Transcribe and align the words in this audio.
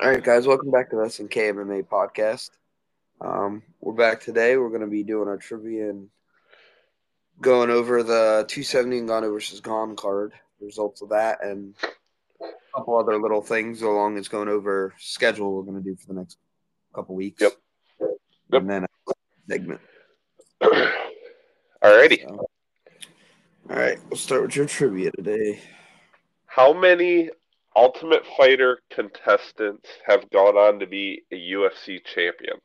All 0.00 0.08
right, 0.08 0.22
guys, 0.22 0.46
welcome 0.46 0.70
back 0.70 0.90
to 0.90 0.96
the 0.96 1.02
SNK 1.02 1.54
MMA 1.54 1.88
podcast. 1.88 2.50
Um, 3.20 3.64
we're 3.80 3.94
back 3.94 4.20
today. 4.20 4.56
We're 4.56 4.68
going 4.68 4.82
to 4.82 4.86
be 4.86 5.02
doing 5.02 5.26
our 5.26 5.38
trivia 5.38 5.90
and 5.90 6.08
going 7.40 7.70
over 7.70 8.04
the 8.04 8.44
270 8.46 8.98
and 8.98 9.08
Ngannou 9.08 9.32
versus 9.32 9.60
Gane 9.60 9.96
card, 9.96 10.34
the 10.60 10.66
results 10.66 11.02
of 11.02 11.08
that, 11.08 11.42
and 11.42 11.74
a 12.40 12.46
couple 12.76 12.96
other 12.96 13.20
little 13.20 13.42
things 13.42 13.82
along 13.82 14.18
as 14.18 14.28
going 14.28 14.48
over 14.48 14.94
schedule 14.98 15.52
we're 15.52 15.62
going 15.62 15.82
to 15.82 15.90
do 15.90 15.96
for 15.96 16.12
the 16.12 16.20
next 16.20 16.38
couple 16.94 17.16
weeks. 17.16 17.42
Yep. 17.42 17.54
And 18.52 18.70
then 18.70 18.84
a 18.84 19.12
segment. 19.48 19.80
Alrighty. 21.82 22.22
So, 22.22 22.46
all 23.68 23.76
right, 23.76 23.98
we'll 24.08 24.16
start 24.16 24.42
with 24.42 24.54
your 24.54 24.66
trivia 24.66 25.10
today. 25.10 25.58
How 26.46 26.72
many 26.72 27.30
Ultimate 27.78 28.24
Fighter 28.36 28.80
contestants 28.90 29.88
have 30.04 30.28
gone 30.30 30.56
on 30.56 30.80
to 30.80 30.86
be 30.86 31.22
a 31.30 31.36
UFC 31.36 32.04
champion? 32.04 32.56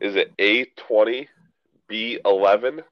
Is 0.00 0.16
it 0.16 0.32
A 0.40 0.64
twenty, 0.76 1.28
B 1.88 2.18
eleven, 2.24 2.82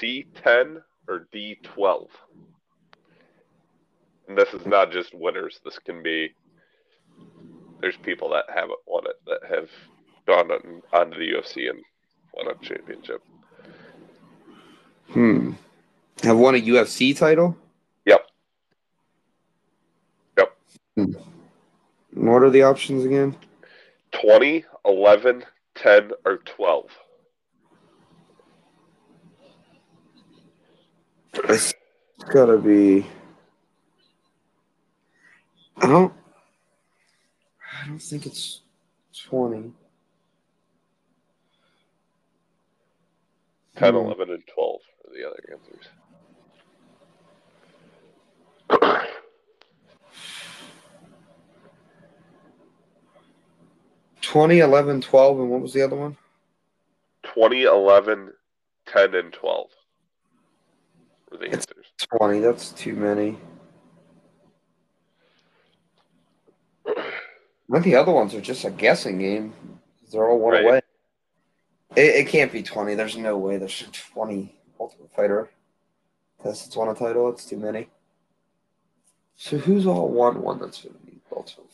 C 0.00 0.26
ten, 0.42 0.82
or 1.06 1.28
D 1.30 1.60
twelve? 1.62 2.08
And 4.26 4.36
this 4.36 4.52
is 4.52 4.66
not 4.66 4.90
just 4.90 5.14
winners. 5.14 5.60
This 5.64 5.78
can 5.78 6.02
be. 6.02 6.34
There's 7.80 7.96
people 7.98 8.30
that 8.30 8.46
haven't 8.48 8.80
won 8.84 9.04
it 9.06 9.16
that 9.26 9.48
have 9.48 9.68
gone 10.26 10.50
on 10.50 10.82
onto 10.92 11.18
the 11.18 11.34
UFC 11.34 11.70
and 11.70 11.78
won 12.32 12.48
a 12.48 12.64
championship. 12.64 13.22
Hmm. 15.12 15.52
Have 16.24 16.36
won 16.36 16.56
a 16.56 16.60
UFC 16.60 17.16
title? 17.16 17.56
Yep. 18.06 18.26
Yep. 20.38 20.56
And 20.72 20.83
What 20.96 22.42
are 22.42 22.50
the 22.50 22.62
options 22.62 23.04
again? 23.04 23.36
20, 24.12 24.64
11, 24.84 25.44
10, 25.74 26.10
or 26.24 26.36
12. 26.38 26.90
It's 31.48 31.74
gotta 32.32 32.58
be. 32.58 33.04
I 35.78 35.88
don't. 35.88 36.12
I 37.82 37.88
don't 37.88 37.98
think 37.98 38.24
it's 38.26 38.60
twenty. 39.28 39.72
10, 43.76 43.94
Hmm. 43.94 43.96
11, 43.96 44.30
and 44.30 44.42
12 44.46 44.80
are 45.08 45.12
the 45.12 45.26
other 45.26 45.42
answers. 45.50 45.88
20, 54.24 54.58
11, 54.60 55.00
12, 55.00 55.40
and 55.40 55.50
what 55.50 55.60
was 55.60 55.72
the 55.72 55.82
other 55.82 55.96
one? 55.96 56.16
20, 57.24 57.62
11, 57.64 58.32
10, 58.86 59.14
and 59.14 59.32
12 59.32 59.70
were 61.30 61.38
the 61.38 61.44
It's- 61.46 61.66
answers. 61.68 61.86
20. 62.18 62.40
That's 62.40 62.70
too 62.72 62.94
many. 62.94 63.38
But 67.66 67.82
the 67.82 67.94
other 67.96 68.12
ones 68.12 68.34
are 68.34 68.42
just 68.42 68.64
a 68.66 68.70
guessing 68.70 69.18
game. 69.18 69.54
They're 70.12 70.28
all 70.28 70.38
one 70.38 70.52
Right. 70.52 70.64
away. 70.64 70.80
It, 71.96 72.14
it 72.16 72.28
can't 72.28 72.52
be 72.52 72.62
20. 72.62 72.94
There's 72.94 73.16
no 73.16 73.38
way 73.38 73.56
there's 73.56 73.82
20 74.12 74.54
Ultimate 74.78 75.10
Fighter 75.14 75.48
tests 76.42 76.64
that's 76.66 76.76
won 76.76 76.88
a 76.90 76.94
title. 76.94 77.30
It's 77.30 77.46
too 77.46 77.56
many. 77.56 77.88
So 79.36 79.56
who's 79.56 79.86
all 79.86 80.08
won 80.10 80.42
one 80.42 80.58
that's 80.58 80.82
going 80.82 80.94
to 80.94 81.06
be 81.06 81.20
Ultimate? 81.34 81.70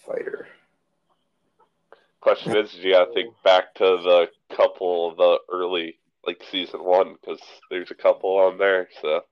Question 2.21 2.57
is, 2.57 2.73
do 2.73 2.81
you 2.81 2.93
gotta 2.93 3.13
think 3.13 3.35
back 3.43 3.75
to 3.77 3.85
the 3.85 4.29
couple 4.55 5.11
of 5.11 5.17
the 5.17 5.39
early, 5.53 5.99
like 6.27 6.43
season 6.51 6.85
one, 6.85 7.15
because 7.21 7.41
there's 7.71 7.91
a 7.91 7.95
couple 7.95 8.37
on 8.37 8.59
there. 8.59 8.89
So 9.01 9.23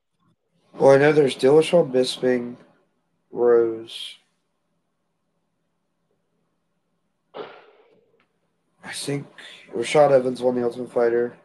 Well, 0.75 0.93
I 0.93 0.97
know 0.97 1.12
there's 1.12 1.37
Dillashaw 1.37 1.91
Bisping, 1.91 2.56
Rose. 3.31 4.16
I 7.34 8.93
think 8.93 9.27
Rashad 9.75 10.12
Evans 10.12 10.41
won 10.41 10.54
the 10.54 10.65
Ultimate 10.65 10.91
Fighter. 10.91 11.37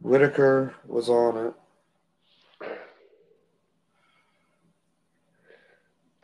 Whittaker 0.00 0.74
was 0.86 1.08
on 1.08 1.48
it. 1.48 1.54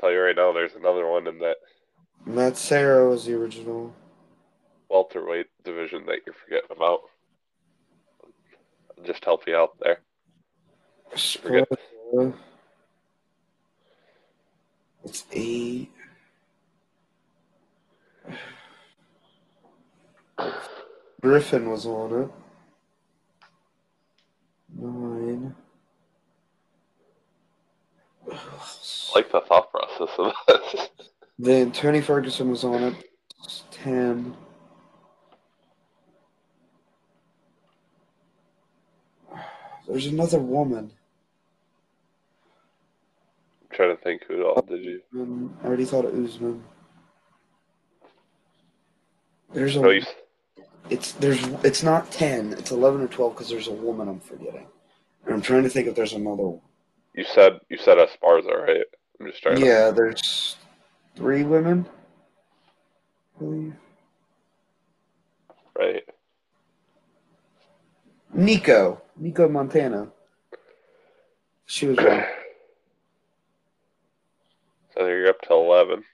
tell 0.03 0.13
you 0.13 0.21
right 0.21 0.37
now, 0.37 0.53
there's 0.53 0.75
another 0.75 1.07
one 1.07 1.27
in 1.29 1.39
that 1.39 1.57
Matt 2.25 2.57
Serra 2.57 3.09
was 3.09 3.25
the 3.27 3.35
original. 3.35 3.95
welterweight 4.89 5.47
division 5.65 6.05
that 6.07 6.19
you're 6.27 6.35
forgetting 6.45 6.71
about. 6.71 7.01
I'll 8.99 9.05
just 9.05 9.25
help 9.25 9.47
you 9.47 9.57
out 9.57 9.77
there. 9.81 10.01
Forget- 11.17 11.69
It's 15.05 15.25
eight. 15.33 15.91
Griffin 21.21 21.71
was 21.71 21.87
on 21.87 22.23
it. 22.25 22.31
Nine. 24.75 25.55
I 28.31 28.39
like 29.15 29.31
the 29.31 29.41
thought 29.41 29.71
process 29.71 30.09
of 30.19 30.33
this. 30.49 30.89
Then 31.39 31.73
Tony 31.73 32.01
Ferguson 32.01 32.51
was 32.51 32.65
on 32.65 32.83
it. 32.83 32.95
It's 33.45 33.65
Ten. 33.71 34.37
There's 39.89 40.07
another 40.07 40.39
woman. 40.39 40.93
I'm 43.63 43.77
trying 43.77 43.97
to 43.97 44.03
think 44.03 44.23
who 44.27 44.45
all 44.45 44.63
did 44.63 44.85
you. 44.85 45.01
Um, 45.15 45.57
I 45.63 45.67
already 45.67 45.85
thought 45.85 46.05
of 46.05 46.15
Usman. 46.15 46.63
There's 49.53 49.77
a. 49.77 49.81
No, 49.81 49.91
you 49.91 50.03
It's 50.89 51.13
there's. 51.13 51.43
It's 51.65 51.83
not 51.83 52.11
ten. 52.11 52.53
It's 52.55 52.71
eleven 52.71 53.03
or 53.03 53.09
twelve 53.09 53.35
because 53.35 53.49
there's 53.49 53.69
a 53.69 53.73
woman 53.73 54.09
I'm 54.09 54.21
forgetting. 54.21 54.67
And 55.25 55.35
I'm 55.35 55.43
trying 55.43 55.65
to 55.65 55.69
think 55.69 55.89
if 55.89 55.95
there's 55.95 56.13
another. 56.15 56.43
one. 56.43 56.61
you 57.15 57.25
said 57.25 57.61
you 57.69 57.77
said 57.77 57.99
Esparza, 57.99 58.67
right? 58.67 58.85
I'm 59.21 59.27
just 59.27 59.43
trying 59.43 59.57
to. 59.57 59.67
Yeah, 59.67 59.91
there's 59.91 60.57
three 61.17 61.43
women. 61.45 61.87
I 63.37 63.39
believe. 63.39 63.75
Right. 65.79 66.05
Nico. 68.35 69.01
Nicco 69.21 69.49
Montaño. 69.49 70.11
She 71.67 71.87
was 71.87 71.97
one. 71.99 72.25
So 74.95 75.07
you're 75.07 75.29
up 75.29 75.41
to 75.43 75.55
eleven. 75.55 76.05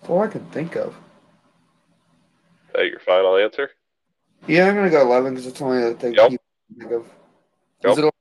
That's 0.00 0.10
all 0.10 0.22
I 0.22 0.26
can 0.28 0.44
think 0.46 0.76
of. 0.76 0.88
Is 2.68 2.74
that 2.74 2.86
your 2.86 3.00
final 3.00 3.36
answer? 3.36 3.70
Yeah, 4.46 4.68
I'm 4.68 4.74
gonna 4.74 4.90
go 4.90 5.00
eleven 5.02 5.32
because 5.34 5.46
it's 5.46 5.60
only 5.62 5.80
the 5.80 5.94
thing 5.94 6.14
Yep. 6.14 6.30
people 6.30 6.44
think 6.78 6.90
of. 6.92 7.06
Yep. 7.84 7.92
Is 7.92 7.98
it 7.98 8.14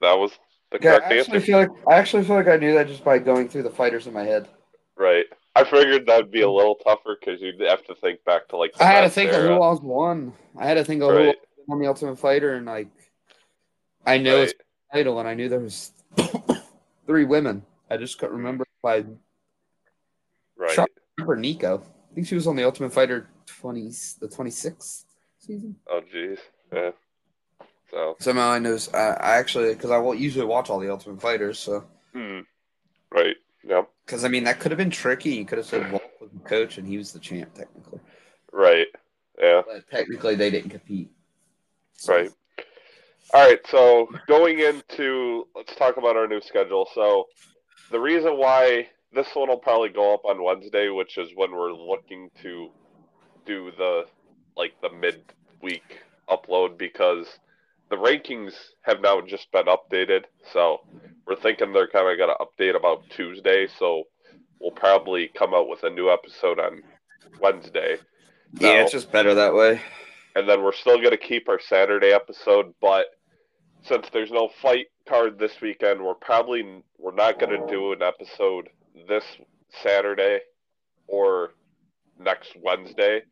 That 0.00 0.18
was 0.18 0.32
the 0.70 0.78
Yeah, 0.82 0.98
correct 0.98 1.12
I 1.12 1.18
actually 1.18 1.34
answer. 1.36 1.40
feel 1.46 1.58
like 1.58 1.70
I 1.88 1.94
actually 1.94 2.24
feel 2.24 2.36
like 2.36 2.48
I 2.48 2.56
knew 2.56 2.74
that 2.74 2.86
just 2.88 3.04
by 3.04 3.18
going 3.18 3.48
through 3.48 3.62
the 3.64 3.70
fighters 3.70 4.06
in 4.06 4.12
my 4.12 4.24
head. 4.24 4.48
Right. 4.96 5.26
I 5.56 5.64
figured 5.64 6.06
that'd 6.06 6.30
be 6.30 6.42
a 6.42 6.50
little 6.50 6.76
tougher 6.76 7.16
because 7.18 7.40
you'd 7.40 7.60
have 7.60 7.84
to 7.86 7.94
think 7.96 8.22
back 8.24 8.48
to 8.48 8.56
like. 8.56 8.72
I 8.80 8.84
had 8.84 9.00
to 9.02 9.10
think 9.10 9.30
of 9.30 9.36
Serra. 9.36 9.56
who 9.56 9.62
else 9.62 9.80
won. 9.80 10.32
I 10.56 10.66
had 10.66 10.74
to 10.74 10.84
think 10.84 11.02
of 11.02 11.10
who 11.10 11.16
Right. 11.16 11.26
else 11.28 11.36
won 11.66 11.80
the 11.80 11.86
Ultimate 11.88 12.18
Fighter, 12.18 12.54
and 12.54 12.66
like, 12.66 12.88
I 14.06 14.18
know 14.18 14.36
it's 14.42 14.52
Right. 14.52 14.64
a 14.92 14.96
title, 15.04 15.18
and 15.18 15.28
I 15.28 15.34
knew 15.34 15.48
there 15.48 15.58
was 15.60 15.92
three 17.06 17.24
women. 17.24 17.64
I 17.90 17.96
just 17.96 18.18
couldn't 18.18 18.36
remember 18.36 18.64
if 18.64 18.84
I 18.84 19.04
Right. 20.56 20.70
Shot- 20.70 20.90
remember 21.16 21.36
Nicco. 21.36 21.82
I 21.82 22.14
think 22.14 22.26
she 22.26 22.34
was 22.34 22.46
on 22.46 22.56
the 22.56 22.64
Ultimate 22.64 22.92
Fighter 22.92 23.28
twenty, 23.46 23.90
the 24.20 24.28
twenty 24.28 24.50
sixth 24.50 25.04
season. 25.38 25.76
Oh 25.90 26.00
jeez. 26.14 26.38
Yeah. 26.72 26.90
So. 27.90 28.16
Somehow 28.20 28.50
I 28.50 28.58
know. 28.58 28.76
I, 28.94 28.98
I 28.98 29.36
actually 29.36 29.74
because 29.74 29.90
I 29.90 29.98
won't 29.98 30.18
usually 30.18 30.44
watch 30.44 30.68
all 30.70 30.78
the 30.78 30.90
Ultimate 30.90 31.20
Fighters, 31.20 31.58
so 31.58 31.84
Hmm. 32.12 32.40
Right. 33.10 33.36
Yep. 33.64 33.88
because 34.06 34.24
I 34.24 34.28
mean 34.28 34.44
that 34.44 34.60
could 34.60 34.70
have 34.70 34.78
been 34.78 34.90
tricky. 34.90 35.30
You 35.30 35.44
could 35.44 35.58
have 35.58 35.66
said 35.66 35.90
Walt 35.90 36.02
was 36.20 36.30
the 36.32 36.40
coach 36.48 36.78
and 36.78 36.86
he 36.86 36.96
was 36.98 37.12
the 37.12 37.18
champ 37.18 37.52
technically, 37.54 38.00
Right. 38.52 38.86
Yeah. 39.38 39.62
but 39.66 39.88
technically 39.90 40.34
they 40.36 40.50
didn't 40.50 40.70
compete. 40.70 41.10
So- 41.94 42.14
Right. 42.14 42.30
All 43.34 43.46
right, 43.46 43.60
so 43.68 44.08
going 44.26 44.60
into 44.60 45.46
let's 45.54 45.74
talk 45.76 45.98
about 45.98 46.16
our 46.16 46.26
new 46.26 46.40
schedule. 46.40 46.88
So 46.94 47.26
the 47.90 48.00
reason 48.00 48.38
why 48.38 48.88
this 49.12 49.26
one 49.34 49.48
will 49.50 49.58
probably 49.58 49.90
go 49.90 50.14
up 50.14 50.24
on 50.24 50.42
Wednesday, 50.42 50.88
which 50.88 51.18
is 51.18 51.28
when 51.34 51.52
we're 51.52 51.72
looking 51.74 52.30
to 52.42 52.70
do 53.44 53.70
the 53.76 54.06
like 54.56 54.72
the 54.80 54.88
midweek 54.90 55.98
upload 56.30 56.78
because 56.78 57.26
the 57.90 57.96
rankings 57.96 58.52
have 58.82 59.00
now 59.00 59.20
just 59.20 59.50
been 59.52 59.66
updated. 59.66 60.24
So 60.52 60.78
we're 61.26 61.36
thinking 61.36 61.72
they're 61.72 61.88
kind 61.88 62.08
of 62.08 62.18
going 62.18 62.34
to 62.36 62.44
update 62.44 62.76
about 62.76 63.02
Tuesday. 63.10 63.66
So 63.78 64.04
we'll 64.60 64.72
probably 64.72 65.28
come 65.28 65.54
out 65.54 65.68
with 65.68 65.82
a 65.84 65.90
new 65.90 66.10
episode 66.10 66.58
on 66.58 66.82
Wednesday. 67.40 67.96
Yeah, 68.58 68.74
No. 68.74 68.80
it's 68.82 68.92
just 68.92 69.12
better 69.12 69.34
that 69.34 69.54
way. 69.54 69.80
and 70.34 70.48
then 70.48 70.62
we're 70.62 70.72
still 70.72 70.98
going 70.98 71.10
to 71.10 71.16
keep 71.16 71.48
our 71.48 71.60
Saturday 71.60 72.12
episode. 72.12 72.74
But 72.80 73.06
since 73.82 74.06
there's 74.12 74.30
no 74.30 74.48
fight 74.60 74.86
card 75.08 75.38
this 75.38 75.60
weekend, 75.60 76.02
we're 76.02 76.14
probably 76.14 76.82
we're 76.98 77.14
not 77.14 77.38
going 77.40 77.58
to 77.58 77.66
do 77.72 77.92
an 77.92 78.02
episode 78.02 78.68
this 79.08 79.24
Saturday 79.82 80.40
or 81.06 81.50
next 82.18 82.52
Wednesday, 82.60 83.22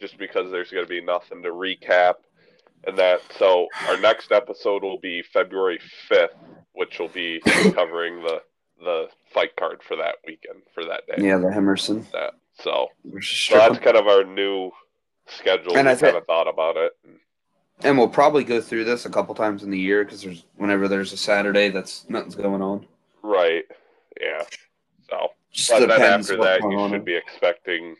just 0.00 0.18
because 0.18 0.50
there's 0.50 0.70
going 0.70 0.84
to 0.84 0.88
be 0.88 1.00
nothing 1.00 1.42
to 1.42 1.50
recap 1.50 2.14
and 2.84 2.96
that. 2.98 3.20
So 3.38 3.68
our 3.88 3.98
next 3.98 4.32
episode 4.32 4.82
will 4.82 4.98
be 4.98 5.22
February 5.22 5.80
fifth, 6.08 6.34
which 6.72 6.98
will 6.98 7.08
be 7.08 7.40
covering 7.74 8.22
the 8.22 8.42
the 8.80 9.06
fight 9.32 9.54
card 9.56 9.82
for 9.82 9.96
that 9.96 10.16
weekend 10.26 10.62
for 10.74 10.84
that 10.84 11.06
day. 11.06 11.24
Yeah, 11.26 11.38
the 11.38 11.48
Hermansson. 11.48 12.10
That 12.12 12.34
so. 12.54 12.88
So 13.20 13.56
that's 13.56 13.78
kind 13.78 13.96
of 13.96 14.06
our 14.06 14.24
new 14.24 14.70
schedule. 15.26 15.76
And 15.76 15.88
I 15.88 15.94
thi- 15.94 16.06
kind 16.06 16.16
of 16.16 16.26
thought 16.26 16.48
about 16.48 16.76
it. 16.76 16.92
And 17.84 17.98
we'll 17.98 18.08
probably 18.08 18.44
go 18.44 18.60
through 18.60 18.84
this 18.84 19.06
a 19.06 19.10
couple 19.10 19.34
times 19.34 19.62
in 19.62 19.70
the 19.70 19.78
year 19.78 20.04
because 20.04 20.22
there's 20.22 20.44
whenever 20.56 20.88
there's 20.88 21.12
a 21.12 21.16
Saturday 21.16 21.68
that's 21.68 22.08
nothing's 22.08 22.34
going 22.34 22.62
on. 22.62 22.86
Right. 23.22 23.64
Yeah. 24.20 24.44
So, 25.08 25.28
Just 25.50 25.70
but 25.70 25.88
then 25.88 26.20
after 26.20 26.36
that, 26.38 26.60
you 26.62 26.88
should 26.88 27.04
be 27.04 27.16
expecting 27.16 27.96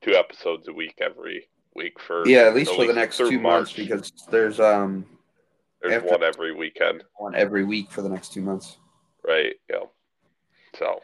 two 0.00 0.14
episodes 0.14 0.68
a 0.68 0.72
week 0.72 0.94
every 1.00 1.48
week 1.76 2.00
for 2.00 2.26
Yeah, 2.26 2.42
at 2.42 2.54
least 2.54 2.74
for 2.74 2.86
the 2.86 2.92
next 2.92 3.18
two 3.18 3.38
months 3.38 3.72
because 3.72 4.12
there's 4.30 4.60
um 4.60 5.06
there's 5.82 6.02
one 6.02 6.22
every 6.22 6.54
weekend. 6.54 7.04
one 7.18 7.34
every 7.34 7.64
week 7.64 7.90
for 7.90 8.02
the 8.02 8.08
next 8.08 8.32
two 8.32 8.40
months. 8.40 8.78
Right. 9.24 9.54
Yeah. 9.70 9.84
So, 10.78 11.00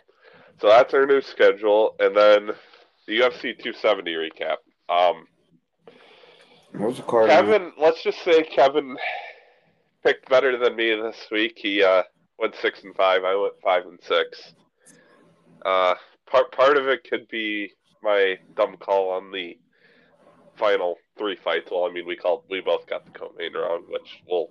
so 0.61 0.69
that's 0.69 0.93
our 0.95 1.07
new 1.07 1.21
schedule, 1.21 1.95
and 1.99 2.17
then 2.17 2.51
the 3.07 3.21
UFC 3.21 3.59
270 3.59 4.15
recap. 4.15 4.57
Um, 4.89 5.27
What 6.73 6.89
was 6.89 6.97
the 6.99 7.03
card? 7.03 7.29
Kevin, 7.29 7.73
let's 7.79 8.03
just 8.03 8.23
say 8.23 8.43
Kevin 8.43 8.97
picked 10.05 10.29
better 10.29 10.57
than 10.59 10.77
me 10.77 10.95
this 10.95 11.17
week. 11.31 11.55
He 11.57 11.83
uh, 11.83 12.03
went 12.39 12.55
six 12.57 12.83
and 12.85 12.95
five. 12.95 13.25
I 13.25 13.35
went 13.35 13.55
five 13.63 13.87
and 13.87 13.99
six. 14.03 14.55
Uh, 15.65 15.95
part 16.27 16.53
part 16.53 16.77
of 16.77 16.89
it 16.89 17.09
could 17.09 17.29
be 17.29 17.73
my 18.03 18.37
dumb 18.57 18.77
call 18.79 19.11
on 19.11 19.31
the 19.31 19.57
final 20.63 20.97
three 21.19 21.37
fights. 21.43 21.71
Well, 21.73 21.87
I 21.87 21.93
mean, 21.93 22.07
we 22.07 22.15
called 22.15 22.45
we 22.49 22.61
both 22.61 22.87
got 22.87 23.05
the 23.05 23.11
co-main 23.19 23.53
wrong, 23.53 23.83
which 23.89 24.23
we'll 24.29 24.51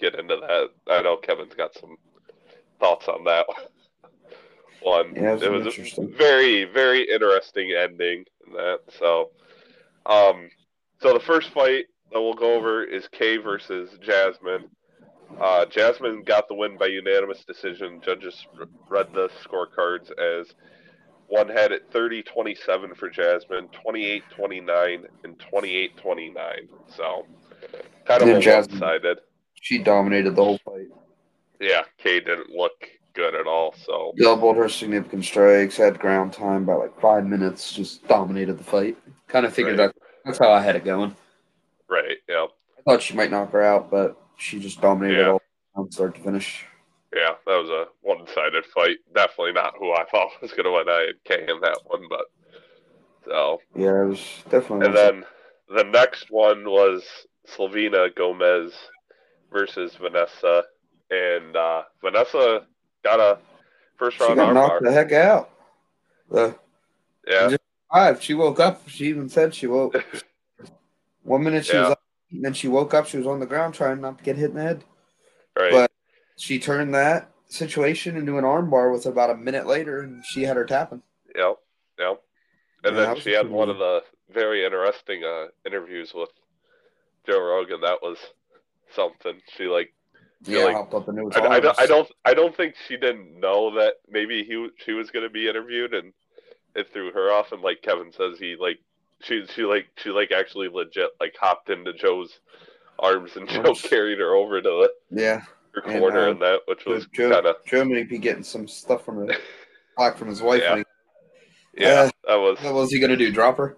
get 0.00 0.14
into 0.14 0.36
that. 0.36 0.68
I 0.88 1.02
know 1.02 1.16
Kevin's 1.16 1.54
got 1.54 1.74
some 1.74 1.96
thoughts 2.78 3.08
on 3.08 3.24
that 3.24 3.44
one. 4.82 5.14
Yeah, 5.16 5.34
it 5.34 5.50
was 5.50 5.66
it 5.66 5.78
was 5.80 5.98
a 5.98 6.06
very 6.06 6.62
very 6.64 7.02
interesting 7.10 7.72
ending 7.76 8.24
in 8.46 8.52
that. 8.52 8.78
So, 9.00 9.30
um, 10.06 10.48
so 11.02 11.12
the 11.12 11.24
first 11.26 11.50
fight 11.50 11.86
that 12.12 12.20
we'll 12.20 12.34
go 12.34 12.54
over 12.54 12.84
is 12.84 13.08
Kay 13.08 13.38
versus 13.38 13.90
Jasmine. 14.00 14.70
Uh, 15.40 15.66
Jasmine 15.66 16.22
got 16.22 16.46
the 16.46 16.54
win 16.54 16.78
by 16.78 16.86
unanimous 16.86 17.44
decision. 17.44 18.00
Judges 18.00 18.46
read 18.88 19.08
the 19.12 19.28
scorecards 19.44 20.10
as 20.18 20.54
one 21.28 21.48
had 21.48 21.72
it 21.72 21.86
30 21.90 22.22
27 22.22 22.94
for 22.94 23.08
Jasmine, 23.08 23.68
28 23.68 24.22
29, 24.30 25.06
and 25.24 25.38
28 25.38 25.96
29. 25.96 26.68
So, 26.94 27.26
kind 28.06 28.22
of 28.22 28.42
Jasmine- 28.42 28.80
one 28.80 28.88
sided. 28.88 29.18
She 29.60 29.78
dominated 29.78 30.36
the 30.36 30.44
whole 30.44 30.58
fight. 30.58 30.86
Yeah, 31.60 31.82
Kay 31.98 32.20
didn't 32.20 32.50
look 32.50 32.88
good 33.14 33.34
at 33.34 33.46
all. 33.46 33.74
So, 33.84 34.12
Doubled 34.16 34.56
her 34.56 34.68
significant 34.68 35.24
strikes, 35.24 35.76
had 35.76 35.98
ground 35.98 36.32
time 36.32 36.64
by 36.64 36.74
like 36.74 36.98
five 37.00 37.26
minutes, 37.26 37.72
just 37.72 38.06
dominated 38.06 38.58
the 38.58 38.64
fight. 38.64 38.96
Kind 39.26 39.44
of 39.44 39.52
figured 39.52 39.78
Right. 39.78 39.86
that 39.92 39.96
that's 40.24 40.38
how 40.38 40.50
I 40.52 40.60
had 40.60 40.76
it 40.76 40.84
going. 40.84 41.14
right, 41.88 42.18
yeah. 42.28 42.46
I 42.78 42.82
thought 42.82 43.02
she 43.02 43.14
might 43.14 43.30
knock 43.30 43.50
her 43.52 43.62
out, 43.62 43.90
but 43.90 44.16
she 44.36 44.60
just 44.60 44.80
dominated 44.80 45.18
Yeah. 45.20 45.30
all 45.32 45.42
from 45.74 45.90
start 45.90 46.14
to 46.14 46.20
finish. 46.20 46.64
Yeah, 47.14 47.32
that 47.46 47.56
was 47.56 47.70
a 47.70 47.86
one-sided 48.02 48.64
fight. 48.66 48.98
Definitely 49.14 49.52
not 49.52 49.74
who 49.78 49.92
I 49.92 50.04
thought 50.10 50.30
was 50.42 50.52
going 50.52 50.64
to 50.64 50.72
win. 50.72 50.88
I 50.88 51.06
had 51.06 51.24
Kay 51.24 51.52
in 51.52 51.60
that 51.60 51.80
one, 51.84 52.02
but 52.08 52.26
so. 53.24 53.60
Yeah, 53.74 54.02
it 54.02 54.06
was 54.06 54.42
definitely. 54.50 54.86
And 54.86 54.96
then 54.96 55.24
the 55.74 55.84
next 55.84 56.30
one 56.30 56.64
was 56.64 57.04
Silvana 57.46 58.14
Gomez 58.14 58.72
versus 59.50 59.94
Vanessa, 59.94 60.64
and 61.10 61.56
uh, 61.56 61.82
Vanessa 62.02 62.66
got 63.02 63.20
a 63.20 63.38
first 63.96 64.20
round 64.20 64.36
got 64.36 64.52
knocked 64.54 64.84
the 64.84 64.92
heck 64.92 65.12
out. 65.12 65.50
The 66.30 66.54
Yeah, 67.26 67.56
five. 67.90 68.22
She 68.22 68.34
woke 68.34 68.60
up. 68.60 68.88
She 68.88 69.06
even 69.06 69.28
said 69.28 69.54
she 69.54 69.66
woke. 69.66 69.94
One 71.22 71.42
minute 71.42 71.66
she 71.66 71.76
was 71.76 71.90
up, 71.90 72.02
and 72.30 72.44
then 72.44 72.54
she 72.54 72.68
woke 72.68 72.94
up. 72.94 73.06
She 73.06 73.18
was 73.18 73.26
on 73.26 73.40
the 73.40 73.46
ground 73.46 73.74
trying 73.74 74.00
not 74.00 74.18
to 74.18 74.24
get 74.24 74.36
hit 74.36 74.50
in 74.50 74.56
the 74.56 74.62
head. 74.62 74.84
right. 75.58 75.70
But 75.70 75.92
she 76.38 76.58
turned 76.58 76.94
that 76.94 77.30
situation 77.48 78.16
into 78.16 78.38
an 78.38 78.44
armbar 78.44 78.90
with 78.92 79.04
about 79.06 79.30
a 79.30 79.36
minute 79.36 79.66
later, 79.66 80.00
and 80.00 80.24
she 80.24 80.42
had 80.44 80.56
her 80.56 80.64
tapping. 80.64 81.02
Yep, 81.36 81.56
yep. 81.98 82.22
And 82.84 82.96
Yeah, 82.96 83.06
then 83.06 83.20
she 83.20 83.32
had 83.32 83.50
one 83.50 83.68
of 83.68 83.78
the 83.78 84.02
very 84.32 84.64
interesting 84.64 85.24
uh, 85.24 85.46
interviews 85.66 86.12
with 86.14 86.30
Joe 87.26 87.42
Rogan. 87.42 87.80
That 87.82 87.98
was 88.02 88.18
something. 88.94 89.40
She 89.56 89.64
like 89.64 89.92
Yeah, 90.44 90.64
like- 90.64 90.76
hopped 90.76 90.94
up 90.94 91.08
into 91.08 91.22
I, 91.40 91.56
I, 91.56 91.60
don't, 91.60 91.78
I 91.80 91.86
don't 91.86 92.08
I 92.26 92.34
don't 92.34 92.56
think 92.56 92.74
she 92.86 92.96
didn't 92.96 93.38
know 93.40 93.74
that 93.74 93.94
maybe 94.08 94.44
he 94.44 94.68
she 94.84 94.92
was 94.92 95.10
going 95.10 95.24
to 95.24 95.30
be 95.30 95.48
interviewed 95.48 95.92
and 95.94 96.12
it 96.76 96.92
threw 96.92 97.10
her 97.12 97.32
off 97.32 97.50
and 97.52 97.60
like 97.62 97.82
Kevin 97.82 98.12
says 98.12 98.38
he 98.38 98.54
like 98.58 98.78
she 99.20 99.44
she 99.54 99.62
like 99.62 99.86
she 99.96 100.10
like 100.10 100.30
actually 100.30 100.68
legit 100.68 101.10
like 101.20 101.34
hopped 101.40 101.70
into 101.70 101.92
Joe's 101.92 102.38
arms 103.00 103.32
and 103.36 103.48
Joe 103.48 103.74
carried 103.74 104.18
her 104.20 104.34
over 104.34 104.60
to 104.62 104.68
the 105.10 105.20
Yeah, 105.22 105.42
her 105.82 105.90
And, 105.90 106.00
corner 106.00 106.26
uh, 106.26 106.30
and 106.32 106.42
that 106.42 106.60
which 106.66 106.84
was 106.86 107.06
Joe, 107.12 107.30
kind 107.30 107.46
of 107.46 107.56
Joe 107.66 107.84
may 107.84 108.02
be 108.04 108.18
getting 108.18 108.42
some 108.42 108.66
stuff 108.68 109.04
from 109.04 109.16
her, 109.26 109.34
back 109.96 110.16
from 110.16 110.28
his 110.28 110.42
wife. 110.42 110.62
Yeah. 110.62 110.76
he- 110.76 110.84
yeah 111.76 111.88
Uh, 112.02 112.10
that 112.28 112.36
was 112.36 112.58
What 112.62 112.74
was 112.74 112.90
he 112.92 113.00
gonna 113.00 113.16
do? 113.16 113.30
Drop 113.32 113.56
her? 113.58 113.76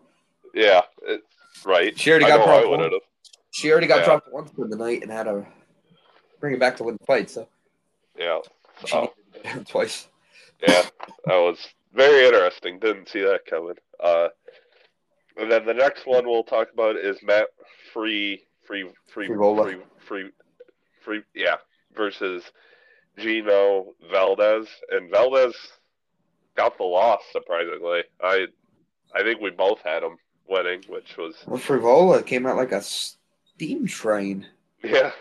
yeah 0.55 0.83
it, 1.03 1.21
right 1.65 1.97
She 1.99 2.11
already 2.11 2.25
I 2.27 2.29
got 2.31 2.45
dropped 2.47 2.67
I 2.67 2.69
would 2.69 2.81
once. 2.81 2.93
have 2.95 3.03
She 3.51 3.71
already 3.71 3.87
got 3.87 3.99
Yeah. 4.01 4.05
dropped 4.07 4.33
once 4.33 4.51
for 4.53 4.67
the 4.69 4.77
night 4.77 5.03
and 5.03 5.11
had 5.11 5.25
to 5.25 5.47
bring 6.41 6.55
it 6.55 6.61
back 6.61 6.77
to 6.79 6.85
win 6.85 6.97
the 6.99 7.07
fight. 7.07 7.29
So 7.31 7.49
yeah 8.19 8.39
she 8.81 8.87
so, 8.89 9.13
needed 9.45 9.67
to 9.67 9.73
twice. 9.73 10.09
yeah 10.67 10.83
that 11.27 11.37
was 11.37 11.59
very 11.93 12.27
interesting 12.27 12.79
didn't 12.79 13.09
see 13.09 13.21
that 13.21 13.45
coming 13.47 13.75
uh 14.03 14.29
and 15.37 15.51
then 15.51 15.65
the 15.67 15.75
next 15.75 16.07
one 16.07 16.27
we'll 16.27 16.43
talk 16.45 16.69
about 16.73 16.97
is 16.97 17.23
Matt 17.23 17.49
Free 17.93 18.43
Free 18.67 18.91
Free 19.09 19.29
Frevola. 19.29 19.65
Free 19.65 19.83
Free 20.07 20.31
Free 21.03 21.23
yeah 21.35 21.57
versus 21.95 22.45
Gino 23.19 23.95
Valdez 24.11 24.67
and 24.91 25.11
Valdez 25.11 25.55
got 26.57 26.77
the 26.79 26.85
loss 26.85 27.21
surprisingly. 27.33 28.03
I 28.23 28.47
I 29.15 29.23
think 29.23 29.41
we 29.41 29.51
both 29.51 29.81
had 29.83 30.03
him 30.03 30.17
winning, 30.49 30.83
which 30.89 31.17
was 31.17 31.37
Well, 31.47 31.59
Frevola 31.61 32.25
came 32.25 32.47
out 32.47 32.57
like 32.57 32.73
a 32.73 32.83
steam 32.83 33.87
train. 33.87 34.47
yeah. 34.83 35.13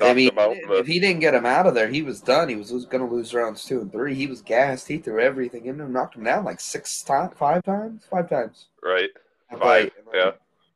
I 0.00 0.14
mean, 0.14 0.30
him 0.30 0.38
out 0.38 0.52
in 0.56 0.62
if 0.70 0.86
he 0.86 1.00
didn't 1.00 1.20
get 1.20 1.34
him 1.34 1.44
out 1.44 1.66
of 1.66 1.74
there, 1.74 1.88
he 1.88 2.02
was 2.02 2.20
done. 2.20 2.48
He 2.48 2.54
was, 2.54 2.70
was 2.70 2.86
going 2.86 3.04
to 3.06 3.12
lose 3.12 3.34
rounds 3.34 3.64
two 3.64 3.80
and 3.80 3.90
three. 3.90 4.14
He 4.14 4.28
was 4.28 4.40
gassed. 4.40 4.86
He 4.86 4.98
threw 4.98 5.20
everything 5.20 5.66
in 5.66 5.80
him, 5.80 5.92
knocked 5.92 6.14
him 6.14 6.22
down 6.22 6.44
like 6.44 6.60
six 6.60 7.02
times, 7.02 7.32
five 7.36 7.64
times, 7.64 8.04
five 8.08 8.28
times. 8.30 8.66
right. 8.82 9.10
Five, 9.50 9.60
fight. 9.60 9.92
yeah. 10.14 10.30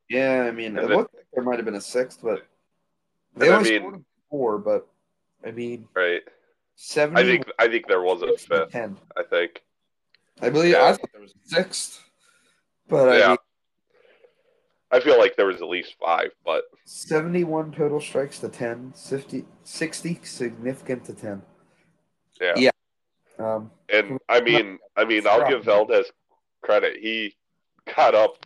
Yeah, 0.08 0.42
I 0.48 0.50
mean, 0.50 0.76
it 0.76 0.88
then- 0.88 0.96
looked 0.96 1.14
like 1.14 1.26
there 1.32 1.44
might 1.44 1.56
have 1.56 1.64
been 1.64 1.76
a 1.76 1.80
sixth, 1.80 2.18
but 2.22 2.44
they 3.36 3.46
And 3.46 3.54
I 3.54 3.58
only 3.58 3.70
mean- 3.70 3.80
scored 3.80 4.04
four. 4.28 4.58
But 4.58 4.88
I 5.44 5.50
mean, 5.50 5.88
Right. 5.94 6.22
seventy. 6.76 7.20
I 7.20 7.24
think 7.24 7.44
I 7.58 7.68
think 7.68 7.86
there 7.88 8.02
was 8.02 8.22
a 8.22 8.36
fifth, 8.36 8.70
ten. 8.70 8.98
I 9.16 9.22
think. 9.22 9.62
I 10.40 10.50
believe 10.50 10.72
Yeah. 10.72 10.84
I 10.84 10.92
thought 10.92 11.12
there 11.12 11.20
was 11.20 11.34
a 11.34 11.48
sixth, 11.48 12.02
but 12.88 13.08
I 13.08 13.18
Yeah. 13.18 13.28
mean, 13.30 13.36
I 14.90 15.00
feel 15.00 15.18
like 15.18 15.36
there 15.36 15.46
was 15.46 15.62
at 15.62 15.68
least 15.68 15.94
five, 15.98 16.32
but 16.44 16.64
seventy-one 16.84 17.72
total 17.72 18.00
strikes 18.00 18.38
to 18.40 18.48
10, 18.48 18.92
50, 18.92 19.44
60 19.64 20.20
significant 20.24 21.04
to 21.06 21.14
ten. 21.14 21.42
yeah. 22.40 22.54
Yeah. 22.56 22.70
Um, 23.38 23.70
And 23.88 24.18
I 24.28 24.40
mean 24.40 24.78
I 24.96 25.04
mean 25.04 25.26
I'll 25.26 25.48
give 25.48 25.64
Valdez 25.64 26.10
credit. 26.62 26.98
He 27.00 27.36
got 27.96 28.14
up 28.14 28.44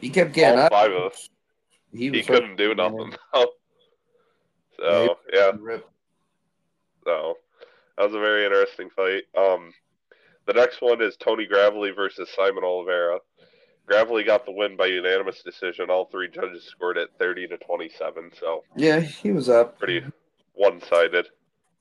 he 0.00 0.08
kept 0.10 0.32
getting 0.32 0.58
all 0.58 0.66
up. 0.66 0.72
five 0.72 0.92
of 0.92 1.12
us. 1.12 1.28
He, 1.92 2.10
He 2.10 2.22
couldn't 2.22 2.56
do 2.56 2.74
nothing. 2.74 3.14
so 4.76 5.18
yeah, 5.32 5.52
Rip. 5.58 5.88
So 7.04 7.34
that 7.96 8.04
was 8.06 8.14
a 8.14 8.18
very 8.18 8.44
interesting 8.44 8.90
fight. 8.90 9.22
Um, 9.36 9.72
the 10.46 10.52
next 10.54 10.80
one 10.80 11.00
is 11.02 11.16
Tony 11.16 11.46
Gravely 11.46 11.90
versus 11.90 12.28
Saimon 12.36 12.62
Oliveira. 12.64 13.18
Gravely 13.86 14.24
got 14.24 14.46
the 14.46 14.52
win 14.52 14.76
by 14.76 14.86
unanimous 14.86 15.42
decision. 15.42 15.90
All 15.90 16.06
three 16.06 16.28
judges 16.28 16.64
scored 16.64 16.96
at 16.98 17.08
thirty 17.18 17.46
to 17.46 17.58
twenty-seven, 17.58 18.30
so 18.40 18.64
Yeah, 18.76 19.00
he 19.00 19.30
was 19.30 19.48
up. 19.50 19.78
pretty 19.78 20.02
one-sided. 20.54 21.26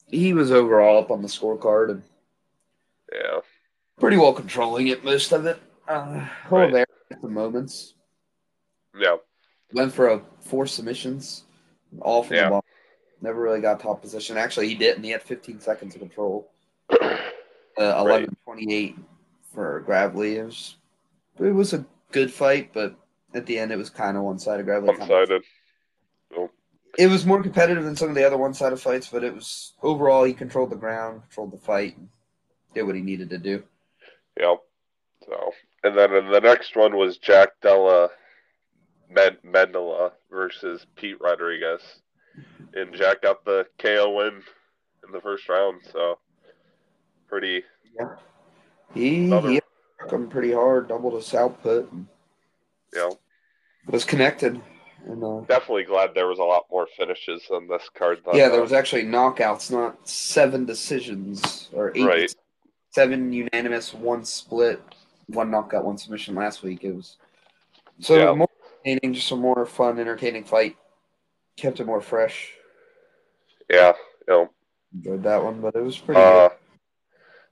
He 0.08 0.34
was 0.34 0.52
overall 0.52 1.00
up 1.02 1.12
on 1.12 1.22
the 1.22 1.30
scorecard, 1.30 1.92
and 1.92 2.04
Yeah, 3.14 3.40
pretty 4.00 4.18
well 4.18 4.34
controlling 4.34 4.88
it 4.88 5.06
most 5.06 5.32
of 5.32 5.46
it. 5.46 5.58
Uh, 5.88 6.28
Right. 6.50 6.72
there 6.74 6.86
at 7.12 7.22
the 7.22 7.28
moments. 7.30 7.94
Yeah, 9.00 9.16
Went 9.74 9.94
for 9.94 10.08
a 10.10 10.22
four 10.42 10.68
submissions, 10.68 11.44
all 12.02 12.24
from 12.24 12.36
Yeah. 12.36 12.44
the 12.46 12.50
ball. 12.50 12.66
Never 13.24 13.42
really 13.42 13.62
got 13.62 13.80
top 13.80 14.02
position. 14.02 14.36
Actually, 14.36 14.68
he 14.68 14.76
didn't. 14.76 15.04
He 15.04 15.12
had 15.12 15.24
15 15.24 15.62
seconds 15.62 15.96
of 15.96 16.02
control. 16.02 16.52
Uh, 17.76 17.96
11 17.98 18.38
28 18.44 18.96
for 19.52 19.80
Gravely. 19.80 20.36
It 20.36 20.46
was, 20.46 20.76
it 21.40 21.52
was 21.52 21.74
a 21.74 21.84
good 22.12 22.32
fight, 22.32 22.70
but 22.72 22.96
at 23.34 23.48
the 23.48 23.58
end, 23.58 23.72
it 23.72 23.78
was 23.78 23.90
kind 23.90 24.16
of 24.16 24.22
one 24.22 24.38
sided. 24.38 24.68
Gravely. 24.68 24.90
one 24.90 24.98
kinda- 24.98 25.12
sided. 25.12 25.42
It 27.00 27.08
was 27.08 27.26
more 27.26 27.42
competitive 27.42 27.84
than 27.84 27.96
some 27.96 28.10
of 28.10 28.16
the 28.16 28.28
other 28.28 28.38
one 28.38 28.54
sided 28.54 28.78
fights, 28.78 29.10
but 29.12 29.24
it 29.24 29.34
was 29.34 29.74
overall, 29.82 30.24
he 30.24 30.34
controlled 30.34 30.70
the 30.70 30.76
ground, 30.76 31.24
controlled 31.24 31.52
the 31.52 31.58
fight, 31.58 31.98
and 31.98 32.10
did 32.76 32.84
what 32.84 32.96
he 32.96 33.02
needed 33.02 33.32
to 33.32 33.40
do. 33.40 33.64
Yep. 34.40 34.60
So, 35.26 35.52
and 35.84 35.98
then 35.98 36.14
in 36.14 36.30
the 36.30 36.42
next 36.42 36.76
one 36.76 36.96
was 36.96 37.18
Jack 37.18 37.60
Della 37.64 38.10
Med- 39.10 39.42
Mendola 39.44 40.12
versus 40.30 40.86
Pete 40.96 41.20
Rodriguez, 41.20 41.82
and 42.74 42.94
Jack 42.94 43.22
got 43.22 43.44
the 43.46 43.66
KO 43.80 44.12
win 44.18 44.42
in 45.06 45.12
the 45.12 45.22
first 45.22 45.48
round. 45.50 45.82
So, 45.92 46.18
pretty. 47.28 47.64
Yeah. 48.00 48.16
He, 48.94 49.26
Another- 49.26 49.50
he 49.50 49.60
him 50.10 50.28
pretty 50.28 50.52
hard, 50.52 50.90
doubled 50.90 51.14
his 51.14 51.34
output, 51.34 51.90
and 51.92 52.08
You 52.94 53.18
was 53.88 54.04
connected. 54.04 54.60
And 55.06 55.24
uh, 55.24 55.42
definitely 55.48 55.84
glad 55.84 56.12
there 56.14 56.28
was 56.28 56.40
a 56.40 56.44
lot 56.44 56.66
more 56.72 56.88
finishes 56.98 57.42
on 57.52 57.68
this 57.68 57.90
card. 57.94 58.20
Than, 58.26 58.36
yeah, 58.36 58.50
there 58.50 58.62
was 58.62 58.74
actually 58.74 59.04
knockouts, 59.04 59.72
not 59.72 60.08
seven 60.08 60.66
decisions 60.66 61.70
or 61.74 61.92
eight, 61.96 62.06
Right. 62.06 62.36
seven 62.92 63.32
unanimous, 63.34 63.94
one 63.94 64.24
split, 64.26 64.82
one 65.28 65.52
knockout, 65.52 65.84
one 65.86 65.98
submission 65.98 66.36
last 66.36 66.64
week. 66.64 66.84
It 66.84 66.96
was 66.96 67.18
so 68.00 68.18
Yeah. 68.18 68.34
more 68.34 68.50
entertaining, 68.86 69.14
just 69.14 69.32
a 69.32 69.36
more 69.36 69.66
fun, 69.66 70.00
entertaining 70.00 70.44
fight. 70.46 70.78
Kept 71.58 71.80
it 71.80 71.86
more 71.86 72.02
fresh. 72.02 72.54
Yeah. 73.70 73.94
You 74.28 74.34
know, 74.34 74.50
Enjoyed 74.96 75.24
that 75.24 75.44
one, 75.44 75.60
but 75.60 75.76
it 75.76 75.82
was 75.82 75.98
pretty 75.98 76.22
Uh, 76.22 76.50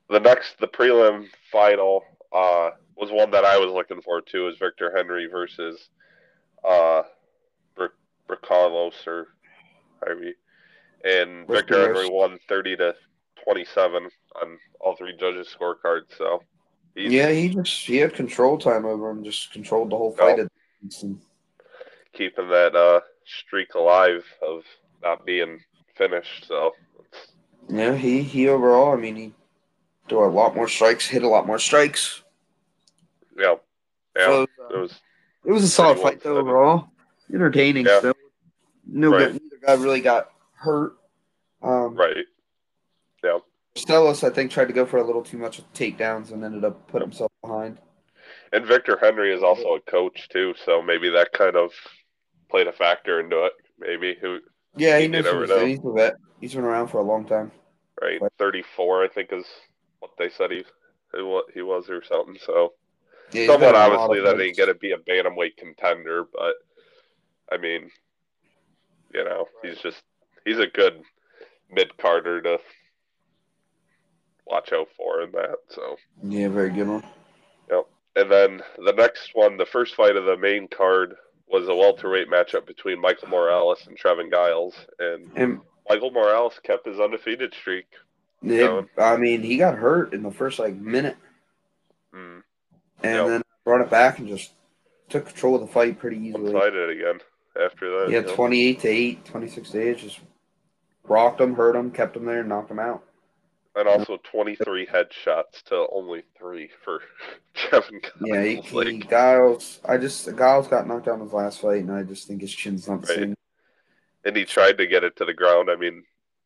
the 0.09 0.19
next, 0.19 0.59
the 0.59 0.67
prelim 0.67 1.27
final, 1.51 2.03
uh, 2.31 2.71
was 2.95 3.09
one 3.11 3.31
that 3.31 3.45
I 3.45 3.57
was 3.57 3.71
looking 3.71 4.01
forward 4.01 4.27
to. 4.27 4.47
Is 4.47 4.57
Victor 4.57 4.93
Henry 4.95 5.27
versus, 5.27 5.89
uh, 6.63 7.03
Rick 7.77 8.41
Carlos 8.43 8.95
or 9.07 9.27
Harvey, 10.03 10.35
and 11.03 11.47
Victor 11.47 11.81
Henry 11.93 12.09
won 12.09 12.39
thirty 12.47 12.77
to 12.77 12.95
twenty-seven 13.43 14.07
on 14.41 14.57
all 14.79 14.95
three 14.95 15.17
judges' 15.17 15.53
scorecards. 15.59 16.15
So, 16.17 16.43
Yeah, 16.95 17.29
he 17.31 17.49
just 17.49 17.85
he 17.85 17.97
had 17.97 18.13
control 18.13 18.57
time 18.57 18.85
over 18.85 19.09
him, 19.09 19.23
just 19.23 19.51
controlled 19.51 19.89
the 19.89 19.97
whole 19.97 20.11
fight. 20.11 20.39
And- 20.39 21.19
keeping 22.13 22.49
that 22.49 22.75
uh 22.75 22.99
streak 23.25 23.73
alive 23.73 24.25
of 24.45 24.63
not 25.01 25.25
being 25.25 25.59
finished. 26.08 26.46
So, 26.48 26.75
Yeah, 27.70 27.96
he 27.96 28.22
he 28.24 28.48
overall, 28.48 28.93
I 28.93 28.98
mean, 28.98 29.15
he 29.15 29.34
threw 30.10 30.25
a 30.25 30.29
lot 30.29 30.55
more 30.55 30.67
strikes, 30.67 31.08
hit 31.08 31.24
a 31.24 31.27
lot 31.27 31.46
more 31.46 31.60
strikes. 31.60 32.24
yeah, 33.38 33.55
yeah, 34.15 34.25
So, 34.25 34.41
it 34.43 34.50
uh, 34.60 34.79
was 34.79 35.01
it 35.46 35.51
was 35.51 35.63
a 35.63 35.67
solid 35.67 36.00
fight 36.00 36.22
though 36.22 36.36
one-sided. 36.36 36.50
overall. 36.50 36.88
Entertaining 37.34 37.86
Yeah. 37.86 38.00
still. 38.00 38.13
No, 38.86 39.12
Right. 39.12 39.31
neither 39.34 39.58
guy 39.65 39.74
really 39.74 40.01
got 40.01 40.31
hurt. 40.55 40.93
Um, 41.62 41.96
right. 41.96 42.25
Yeah. 43.24 43.39
Stellos, 43.75 44.24
I 44.24 44.31
think, 44.31 44.51
tried 44.51 44.67
to 44.67 44.74
go 44.74 44.86
for 44.86 44.98
a 44.98 45.03
little 45.03 45.24
too 45.24 45.38
much 45.38 45.58
with 45.58 45.72
takedowns 45.74 46.31
and 46.31 46.43
ended 46.43 46.65
up 46.65 46.88
putting 46.88 47.08
himself 47.10 47.31
behind. 47.41 47.77
And 48.51 48.65
Victor 48.65 48.98
Henry 49.00 49.34
is 49.34 49.43
also 49.43 49.75
a 49.75 49.79
coach 49.81 50.27
too, 50.29 50.53
so 50.65 50.81
maybe 50.81 51.10
that 51.12 51.31
kind 51.31 51.55
of 51.55 51.72
played 52.50 52.67
a 52.67 52.74
factor 52.74 53.20
into 53.22 53.46
it. 53.46 53.53
Maybe 53.79 54.17
who 54.20 54.39
Yeah, 54.75 54.97
he 54.97 55.03
You 55.05 55.09
knows 55.09 55.25
never 55.25 55.47
know. 55.47 55.65
He's 55.65 55.79
a 55.83 55.91
vet. 55.91 56.15
He's 56.39 56.55
been 56.55 56.63
around 56.63 56.87
for 56.87 56.99
a 56.99 57.03
long 57.03 57.25
time. 57.25 57.51
right 58.01 58.21
Right. 58.21 58.31
thirty 58.37 58.63
four, 58.75 59.03
I 59.03 59.07
think 59.07 59.31
is 59.31 59.45
what 59.99 60.11
they 60.17 60.29
said 60.29 60.51
he 60.51 60.63
he 61.53 61.61
was 61.61 61.89
or 61.89 62.03
something. 62.03 62.37
So 62.45 62.73
Yeah, 63.33 63.47
somewhat 63.47 63.73
been 63.73 63.81
in 63.83 63.91
a 63.91 63.95
lot 63.95 64.03
obviously 64.03 64.21
that 64.21 64.41
ain't 64.41 64.57
gonna 64.57 64.73
be 64.75 64.91
a 64.91 64.97
bantamweight 64.97 65.57
contender, 65.57 66.25
but 66.33 66.55
I 67.51 67.57
mean, 67.57 67.89
you 69.13 69.23
know, 69.23 69.47
he's 69.61 69.77
just 69.79 70.01
he's 70.45 70.59
a 70.59 70.67
good 70.67 71.01
mid 71.69 71.95
carder 71.97 72.41
to 72.41 72.59
watch 74.45 74.73
out 74.73 74.87
for 74.97 75.21
in 75.21 75.31
that. 75.31 75.57
So 75.69 75.97
Yeah, 76.23 76.47
very 76.49 76.69
good 76.69 76.87
one. 76.87 77.03
Yep. 77.69 77.85
And 78.15 78.31
then 78.31 78.63
the 78.77 78.93
next 78.93 79.31
one, 79.33 79.57
the 79.57 79.65
first 79.65 79.95
fight 79.95 80.15
of 80.15 80.25
the 80.25 80.37
main 80.37 80.67
card 80.67 81.15
was 81.51 81.67
a 81.67 81.75
welterweight 81.75 82.29
matchup 82.29 82.65
between 82.65 83.00
Michael 83.00 83.27
Morales 83.29 83.86
and 83.88 83.98
Trevin 83.98 84.31
Giles, 84.31 84.75
and 85.00 85.29
And 85.36 85.60
Michael 85.89 86.12
Morales 86.12 86.60
kept 86.63 86.86
his 86.86 87.00
undefeated 87.00 87.53
streak. 87.53 87.88
it- 88.43 88.86
I 88.98 89.17
mean, 89.17 89.41
he 89.41 89.58
got 89.58 89.75
hurt 89.75 90.13
in 90.13 90.24
the 90.24 90.31
first 90.31 90.60
like 90.60 90.75
minute, 90.75 91.17
Mm, 92.13 92.43
and 93.03 93.15
Yep. 93.15 93.27
then 93.27 93.41
brought 93.63 93.81
it 93.81 93.89
back 93.89 94.20
and 94.20 94.27
just 94.27 94.51
took 95.10 95.25
control 95.27 95.55
of 95.55 95.62
the 95.62 95.67
fight 95.67 96.00
pretty 96.00 96.17
easily. 96.17 96.51
sided 96.51 96.89
again 96.89 97.20
after 97.62 97.89
that. 98.00 98.10
Yeah, 98.12 98.20
you 98.22 98.25
know. 98.25 98.36
28 98.36 98.79
to 98.81 98.88
8, 98.88 99.25
26 99.25 99.72
to 99.72 99.81
8, 99.81 99.98
just 99.98 100.20
rocked 101.03 101.39
him, 101.41 101.53
hurt 101.55 101.75
him, 101.75 101.91
kept 101.91 102.15
him 102.17 102.25
there, 102.25 102.43
knocked 102.43 102.72
him 102.72 102.79
out. 102.79 103.03
And 103.73 103.87
also 103.87 104.17
23 104.23 104.85
headshots 104.85 105.63
to 105.67 105.87
only 105.93 106.23
three 106.37 106.69
for 106.83 107.01
Trevin 107.55 108.01
Giles. 108.03 108.13
Yeah, 108.21 108.43
he, 108.43 108.55
he 108.57 108.75
like, 108.75 109.09
Giles. 109.09 109.79
I 109.87 109.97
just 109.97 110.25
Giles 110.37 110.67
got 110.67 110.87
knocked 110.87 111.07
out 111.07 111.15
in 111.15 111.21
his 111.21 111.31
last 111.31 111.61
fight, 111.61 111.81
and 111.83 111.91
I 111.91 112.03
just 112.03 112.27
think 112.27 112.41
his 112.41 112.53
chin's 112.53 112.87
not 112.89 113.01
the 113.01 113.07
Right. 113.07 113.17
same. 113.19 113.35
and 114.25 114.35
he 114.35 114.43
tried 114.45 114.77
to 114.77 114.87
get 114.87 115.03
it 115.05 115.15
to 115.17 115.25
the 115.25 115.33
ground. 115.33 115.69
I 115.71 115.77
mean, 115.77 116.03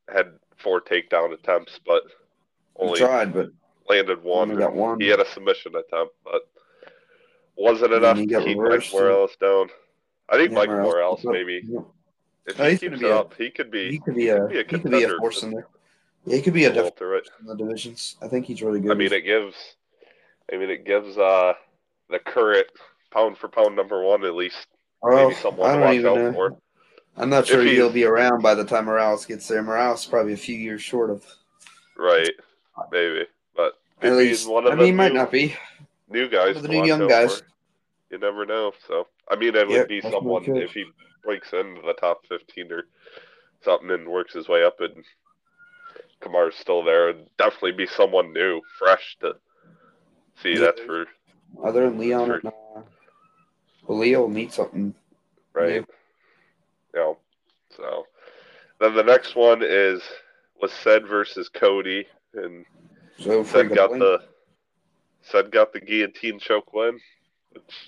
had 0.07 0.33
four 0.57 0.79
takedown 0.81 1.33
attempts, 1.33 1.79
but 1.85 2.03
He 2.05 2.83
only 2.85 2.99
tried, 2.99 3.33
but 3.33 3.47
landed 3.89 4.23
one. 4.23 4.51
only 4.51 4.61
got 4.61 4.75
one. 4.75 4.99
He 4.99 5.07
had 5.07 5.19
a 5.19 5.25
submission 5.25 5.75
attempt, 5.75 6.13
but 6.23 6.43
wasn't 7.57 7.93
enough 7.93 8.17
to 8.17 8.25
keep 8.27 8.57
Mike 8.59 8.83
Morales 8.93 9.35
down. 9.41 9.69
I 10.29 10.37
think 10.37 10.51
Yeah, 10.51 10.57
Mike 10.57 10.69
Morales- 10.69 10.93
Morales 10.93 11.25
maybe 11.25 11.61
Yeah. 11.65 11.79
if 12.45 12.57
he 12.57 12.77
keeps 12.89 13.01
it 13.01 13.11
up, 13.11 13.33
he 13.35 13.49
could 13.49 13.71
be. 13.71 13.89
He 13.91 13.99
could 13.99 14.15
be 14.15 14.29
a 14.29 14.45
be 14.47 14.55
a 14.55 14.57
he 14.59 14.63
could 14.63 14.83
be 14.83 14.87
a 14.89 14.91
contender 14.91 15.17
force 15.17 15.41
in 15.41 15.51
there. 15.51 15.67
Yeah, 16.25 16.35
he 16.37 16.41
could 16.41 16.53
be 16.53 16.65
a 16.65 16.69
different 16.73 16.95
difference 16.95 17.29
welterweight. 17.29 17.41
in 17.41 17.45
the 17.47 17.55
divisions. 17.55 18.15
I 18.21 18.27
think 18.27 18.45
he's 18.45 18.61
really 18.61 18.79
good. 18.79 18.91
I 18.91 18.95
mean, 18.95 19.11
it 19.13 19.21
gives. 19.21 19.55
I 20.51 20.57
mean, 20.57 20.69
it 20.69 20.85
gives 20.85 21.17
uh 21.17 21.53
the 22.09 22.19
current 22.19 22.67
pound 23.11 23.37
for 23.37 23.47
pound 23.47 23.75
number 23.75 24.03
one 24.03 24.23
at 24.25 24.35
least 24.35 24.67
well, 25.01 25.29
maybe 25.29 25.35
someone 25.39 25.69
I 25.69 25.73
don't 25.73 25.81
watch 25.81 25.93
even 25.95 26.07
out 26.07 26.15
know. 26.17 26.33
for. 26.33 26.57
I'm 27.17 27.29
not 27.29 27.47
sure 27.47 27.61
If 27.65 27.71
he'll 27.71 27.89
be 27.91 28.03
around 28.03 28.41
by 28.41 28.53
the 28.55 28.65
time 28.65 28.85
Morales 28.85 29.25
gets 29.25 29.47
there. 29.47 29.63
Morales 29.63 30.01
is 30.01 30.05
probably 30.05 30.33
a 30.33 30.37
few 30.37 30.55
years 30.55 30.81
short 30.81 31.09
of 31.09 31.25
Right, 31.97 32.29
maybe, 32.91 33.25
but 33.55 33.73
at 34.01 34.11
least. 34.13 34.49
one 34.49 34.65
of 34.67 34.73
I 34.73 34.75
mean, 34.75 34.85
he 34.87 34.91
might 34.91 35.13
new, 35.13 35.19
not 35.19 35.31
be. 35.31 35.55
new 36.09 36.27
guys. 36.27 36.61
The 36.61 36.67
new 36.67 36.83
young 36.85 37.07
guys. 37.07 37.39
for. 37.39 37.45
You 38.11 38.17
never 38.19 38.45
know. 38.45 38.73
So, 38.87 39.07
I 39.29 39.35
mean, 39.37 39.55
it 39.55 39.69
Yeah, 39.69 39.79
would 39.79 39.87
be 39.87 40.01
someone 40.01 40.43
if 40.57 40.73
he 40.73 40.85
breaks 41.23 41.53
into 41.53 41.81
the 41.81 41.93
top 41.93 42.25
15 42.27 42.71
or 42.71 42.83
something 43.63 43.89
and 43.91 44.07
works 44.09 44.33
his 44.33 44.47
way 44.49 44.63
up, 44.65 44.79
and 44.81 45.03
Kamar's 46.21 46.55
still 46.55 46.83
there. 46.83 47.09
It'd 47.09 47.29
definitely 47.37 47.73
be 47.73 47.87
someone 47.87 48.33
new, 48.33 48.61
fresh 48.79 49.17
to 49.21 49.35
see. 50.41 50.53
Yeah. 50.53 50.59
That's 50.61 50.81
for 50.81 51.05
Other 51.63 51.89
than 51.89 51.97
Leon 51.99 52.31
and 52.31 52.45
uh, 52.45 52.51
well, 53.87 53.97
Leo 53.99 54.21
will 54.21 54.29
need 54.29 54.51
something. 54.51 54.93
right. 55.53 55.85
Yeah. 56.95 57.13
So 57.75 58.07
then 58.79 58.95
the 58.95 59.03
next 59.03 59.35
one 59.35 59.61
is 59.61 60.01
was 60.61 60.71
Said 60.71 61.05
versus 61.07 61.49
Cody, 61.49 62.07
and 62.33 62.65
So 63.19 63.43
Said 63.43 63.73
got 63.75 63.91
the 63.91 64.23
Said 65.21 65.51
got 65.51 65.73
the 65.73 65.81
guillotine 65.81 66.39
choke 66.39 66.73
win. 66.73 66.99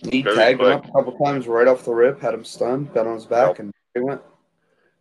He 0.10 0.24
tagged 0.24 0.60
quick. 0.60 0.69
him 0.69 0.77
up 0.77 0.86
a 0.88 0.91
couple 0.91 1.17
times 1.17 1.48
right 1.48 1.67
off 1.67 1.84
the 1.86 1.93
rip, 1.93 2.22
had 2.22 2.34
him 2.34 2.46
stunned, 2.46 2.93
got 2.93 3.05
on 3.07 3.15
his 3.15 3.25
back, 3.25 3.48
Yep. 3.50 3.60
and 3.60 3.74
he 3.93 4.00
went. 4.01 4.22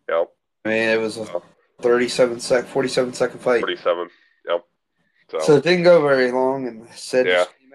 Yep. 0.08 0.30
I 0.64 0.68
mean, 0.68 0.88
it 0.88 1.00
was 1.00 1.18
a 1.18 1.42
37 1.80 2.40
sec, 2.40 2.64
47 2.66 3.12
second 3.12 3.40
fight. 3.40 3.60
47. 3.60 4.08
Yep. 4.48 4.64
So, 5.30 5.38
So 5.40 5.56
it 5.56 5.64
didn't 5.64 5.84
go 5.84 6.00
very 6.06 6.30
long, 6.30 6.66
and 6.68 6.88
Said 6.90 7.26
Yeah. 7.26 7.44
came 7.60 7.72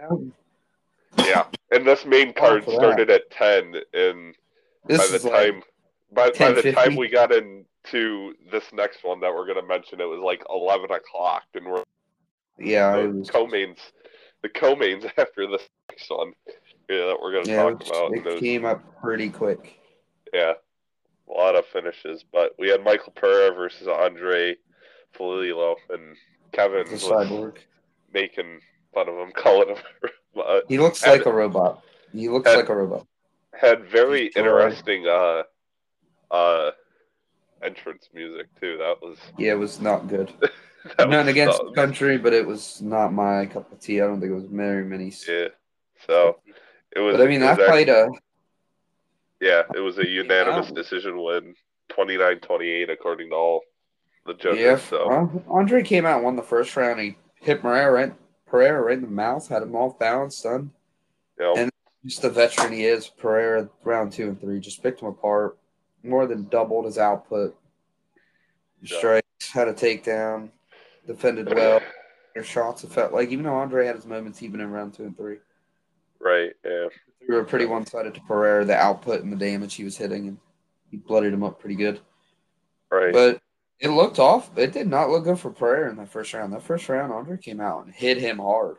out. 1.19 1.27
yeah, 1.27 1.45
and 1.71 1.85
this 1.85 2.05
main 2.05 2.33
card 2.33 2.63
started 2.63 3.09
at 3.09 3.29
10, 3.31 3.75
and 3.93 4.35
This 4.85 4.97
by 4.99 5.07
the 5.07 5.15
is 5.15 5.25
like, 5.25 5.33
time 5.51 5.63
by, 6.13 6.29
by 6.31 6.51
the 6.51 6.61
10:50. 6.61 6.73
time 6.73 6.95
we 6.95 7.07
got 7.09 7.31
into 7.31 8.33
this 8.51 8.63
next 8.73 9.03
one 9.03 9.19
that 9.21 9.33
we're 9.33 9.45
gonna 9.47 9.65
mention, 9.65 10.01
it 10.01 10.05
was 10.05 10.19
like 10.19 10.43
11 10.49 10.91
o'clock, 10.91 11.43
and 11.53 11.65
we're 11.69 11.83
yeah, 12.57 12.93
the 12.93 12.99
it 13.03 13.13
was. 13.13 13.29
co-mains, 13.29 13.79
the 14.41 14.49
co-mains 14.49 15.05
after 15.17 15.47
this 15.47 15.67
next 15.89 16.09
one, 16.09 16.33
yeah, 16.89 17.05
that 17.07 17.17
we're 17.21 17.31
gonna 17.33 17.47
Yeah, 17.51 17.67
it, 17.67 17.71
talk 17.71 17.79
was- 17.79 17.89
about. 17.89 18.13
it 18.13 18.27
it 18.27 18.39
came 18.39 18.65
up 18.65 18.81
pretty 19.01 19.29
quick. 19.29 19.77
Yeah, 20.33 20.53
a 21.31 21.33
lot 21.33 21.55
of 21.55 21.65
finishes, 21.67 22.23
but 22.31 22.53
we 22.59 22.69
had 22.69 22.83
Michael 22.83 23.13
Pereira 23.15 23.53
versus 23.55 23.87
Andre 23.87 24.55
Fialho, 25.17 25.75
and 25.89 26.15
Kevin 26.51 26.89
was 26.91 27.03
cyborg. 27.03 27.57
making 28.13 28.59
fun 28.93 29.07
of 29.07 29.15
him, 29.15 29.31
calling 29.35 29.69
him. 29.69 29.77
He 30.67 30.77
looks 30.77 31.03
And- 31.03 31.11
like 31.13 31.25
a 31.25 31.31
robot. 31.31 31.83
He 32.13 32.27
looks 32.29 32.49
and- 32.49 32.57
like 32.57 32.69
a 32.69 32.75
robot. 32.75 33.07
had 33.53 33.85
very 33.85 34.27
interesting 34.35 35.05
uh 35.07 35.43
uh 36.31 36.71
entrance 37.61 38.09
music 38.13 38.47
too. 38.59 38.77
That 38.77 39.01
was 39.01 39.17
Yeah, 39.37 39.53
it 39.53 39.59
was 39.59 39.79
not 39.81 40.07
good. 40.07 40.33
was 40.99 41.27
against 41.27 41.59
the 41.63 41.71
country, 41.73 42.17
but 42.17 42.33
it 42.33 42.45
was 42.45 42.81
not 42.81 43.13
my 43.13 43.45
cup 43.45 43.71
of 43.71 43.79
tea. 43.79 44.01
I 44.01 44.07
don't 44.07 44.19
think 44.19 44.31
it 44.31 44.35
was 44.35 44.45
very 44.45 44.83
many. 44.83 45.13
Yeah. 45.29 45.49
So 46.07 46.39
it 46.95 46.99
was. 46.99 47.15
But 47.17 47.21
I 47.23 47.27
mean, 47.27 47.43
it 47.43 47.47
was 47.49 47.57
that 47.57 47.61
act- 47.63 47.69
fight, 47.71 47.89
uh, 47.89 48.09
Yeah, 49.41 49.63
it 49.75 49.79
was 49.79 49.97
a 49.97 50.07
unanimous 50.07 50.69
Wow. 50.69 50.75
decision 50.75 51.21
win, 51.21 51.55
29-28 51.89 52.89
according 52.91 53.29
to 53.31 53.35
all 53.35 53.61
the 54.25 54.35
judges. 54.35 54.59
yeah. 54.61 54.77
So 54.77 55.07
well, 55.09 55.43
Andre 55.49 55.81
came 55.83 56.05
out 56.05 56.23
won 56.23 56.35
the 56.35 56.43
first 56.43 56.77
round. 56.77 56.99
He 56.99 57.17
hit 57.41 57.61
Pereira 57.61 57.91
right, 57.91 58.13
Pereira 58.45 58.81
right 58.81 58.97
in 58.97 59.01
the 59.01 59.07
mouth, 59.07 59.47
had 59.47 59.63
him 59.63 59.75
off 59.75 59.97
balance, 59.97 60.37
stunned. 60.37 60.69
you 61.39 61.43
know, 61.45 61.53
and- 61.55 61.71
Just 62.05 62.21
the 62.23 62.29
veteran 62.29 62.71
he 62.73 62.85
is, 62.85 63.07
Pereira, 63.07 63.67
round 63.83 64.11
two 64.13 64.27
and 64.29 64.39
three, 64.39 64.59
just 64.59 64.81
picked 64.83 65.01
him 65.01 65.07
apart. 65.07 65.57
More 66.03 66.25
than 66.27 66.47
doubled 66.49 66.85
his 66.85 66.97
output. 66.97 67.55
Yeah. 68.81 68.97
Strikes, 68.97 69.51
had 69.51 69.67
a 69.67 69.73
takedown, 69.73 70.49
defended 71.05 71.53
well. 71.53 71.79
Their 72.33 72.43
shots, 72.55 72.83
it 72.83 72.91
felt 72.91 73.13
like 73.13 73.29
even 73.29 73.45
though 73.45 73.53
Andre 73.55 73.85
had 73.85 73.95
his 73.95 74.05
moments, 74.07 74.41
even 74.41 74.61
in 74.61 74.71
round 74.71 74.93
two 74.95 75.03
and 75.03 75.15
three, 75.17 75.37
right. 76.23 76.51
Yeah. 76.65 76.87
We 77.27 77.35
were 77.35 77.43
pretty 77.43 77.65
one 77.65 77.85
sided 77.85 78.15
to 78.15 78.21
Pereira. 78.21 78.65
The 78.65 78.75
output 78.75 79.21
and 79.21 79.31
the 79.31 79.37
damage 79.37 79.75
he 79.75 79.83
was 79.83 79.97
hitting, 79.97 80.27
and 80.27 80.37
he 80.89 80.97
blooded 80.97 81.33
him 81.33 81.43
up 81.43 81.59
pretty 81.59 81.75
good. 81.75 81.99
Right. 82.89 83.13
But 83.13 83.41
it 83.79 83.89
looked 83.89 84.19
off. 84.19 84.49
It 84.57 84.73
did 84.73 84.87
not 84.87 85.09
look 85.09 85.23
good 85.23 85.39
for 85.39 85.51
Pereira 85.51 85.89
in 85.89 85.97
that 85.97 86.09
first 86.09 86.33
round. 86.33 86.51
That 86.53 86.63
first 86.63 86.89
round, 86.89 87.11
Andre 87.13 87.37
came 87.37 87.61
out 87.61 87.85
and 87.85 87.93
hit 87.93 88.17
him 88.17 88.37
hard. 88.39 88.77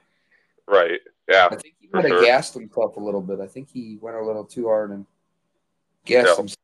right. 0.66 1.00
Yeah. 1.28 1.46
I 1.50 1.56
think 1.56 1.76
he 1.80 1.88
might 1.92 2.02
have 2.04 2.10
sure. 2.10 2.24
gassed 2.24 2.54
himself 2.54 2.96
a 2.96 3.00
little 3.00 3.22
bit. 3.22 3.38
I 3.40 3.46
think 3.46 3.68
he 3.70 3.96
went 4.02 4.16
a 4.16 4.24
little 4.24 4.44
too 4.44 4.66
hard 4.66 4.90
and 4.90 5.06
gassed 6.04 6.30
Yeah. 6.30 6.36
himself. 6.36 6.58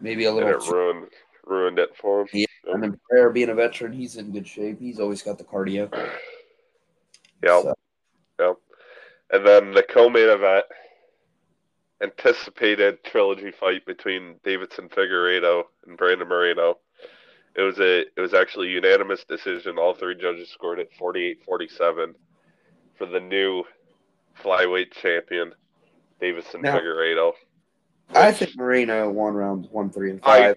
Maybe 0.00 0.24
a 0.24 0.28
And 0.30 0.36
little. 0.36 0.50
it 0.60 0.68
ruined 0.70 1.10
ruined 1.46 1.78
it 1.78 1.96
for 1.96 2.22
him. 2.22 2.28
Yeah, 2.32 2.46
and 2.72 2.82
then 2.82 2.98
Pereira 3.08 3.32
being 3.32 3.50
a 3.50 3.54
veteran, 3.54 3.92
he's 3.92 4.16
in 4.16 4.32
good 4.32 4.48
shape. 4.48 4.80
He's 4.80 4.98
always 4.98 5.22
got 5.22 5.38
the 5.38 5.44
cardio. 5.44 5.88
Yeah. 7.42 7.60
So, 7.62 7.74
And 9.30 9.46
then 9.46 9.72
the 9.72 9.82
co-main 9.82 10.28
event, 10.28 10.64
anticipated 12.02 13.02
trilogy 13.04 13.50
fight 13.50 13.86
between 13.86 14.34
Davidson 14.44 14.88
Figueiredo 14.88 15.64
and 15.86 15.96
Brandon 15.96 16.28
Moreno. 16.28 16.78
It 17.56 17.62
was 17.62 17.78
a 17.78 18.00
it 18.00 18.20
was 18.20 18.34
actually 18.34 18.68
a 18.68 18.72
unanimous 18.72 19.24
decision. 19.24 19.78
All 19.78 19.94
three 19.94 20.16
judges 20.16 20.50
scored 20.50 20.80
it 20.80 20.90
48-47 21.00 22.14
for 22.96 23.06
the 23.06 23.20
new 23.20 23.64
flyweight 24.42 24.92
champion, 24.92 25.52
Davidson 26.20 26.62
Now- 26.62 26.78
Figueiredo. 26.78 27.32
I 28.14 28.32
think 28.32 28.54
Moreno 28.56 29.08
won 29.08 29.32
round 29.32 29.68
one, 29.70 29.90
three, 29.90 30.10
and 30.10 30.22
five. 30.22 30.56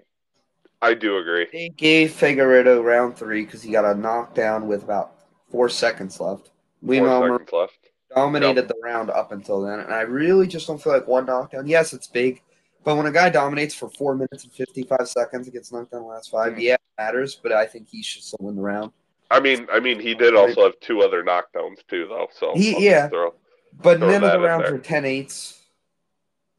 I 0.81 0.93
do 0.93 1.17
agree. 1.17 1.47
They 1.51 1.69
gave 1.69 2.11
Figueiredo 2.11 2.83
round 2.83 3.15
three 3.15 3.45
because 3.45 3.63
he 3.63 3.71
got 3.71 3.85
a 3.85 3.97
knockdown 3.97 4.67
with 4.67 4.83
about 4.83 5.13
four 5.49 5.69
seconds 5.69 6.19
left. 6.19 6.51
Four 6.85 7.07
seconds 7.07 7.49
left. 7.53 7.86
Dominated 8.15 8.67
the 8.67 8.75
round 8.83 9.09
up 9.09 9.31
until 9.31 9.61
then, 9.61 9.79
and 9.79 9.93
I 9.93 10.01
really 10.01 10.47
just 10.47 10.67
don't 10.67 10.81
feel 10.81 10.93
like 10.93 11.07
one 11.07 11.25
knockdown. 11.25 11.67
Yes, 11.67 11.93
it's 11.93 12.07
big, 12.07 12.41
but 12.83 12.95
when 12.95 13.05
a 13.05 13.11
guy 13.11 13.29
dominates 13.29 13.73
for 13.75 13.89
four 13.89 14.15
minutes 14.15 14.43
and 14.43 14.53
fifty-five 14.53 15.07
seconds 15.07 15.47
and 15.47 15.53
gets 15.53 15.71
knocked 15.71 15.91
down 15.91 16.01
the 16.01 16.07
last 16.07 16.29
five, 16.31 16.53
Mhm. 16.53 16.61
yeah, 16.61 16.73
it 16.75 16.81
matters. 16.97 17.35
But 17.35 17.51
I 17.51 17.65
think 17.65 17.87
he 17.89 18.01
should 18.03 18.23
still 18.23 18.39
win 18.41 18.55
the 18.55 18.61
round. 18.61 18.91
I 19.29 19.39
mean, 19.41 19.67
I 19.71 19.79
mean, 19.79 19.99
he 19.99 20.15
did 20.15 20.35
also 20.35 20.63
have 20.63 20.79
two 20.79 21.01
other 21.01 21.21
knockdowns 21.23 21.85
too, 21.89 22.07
though. 22.07 22.27
So 22.31 22.53
He- 22.55 22.85
yeah. 22.85 23.09
throw- 23.09 23.33
But 23.73 23.97
Throw 23.99 24.09
none 24.09 24.23
of 24.23 24.31
the 24.31 24.39
rounds 24.39 24.71
were 24.71 24.77
10 24.79 25.05
8s. 25.05 25.61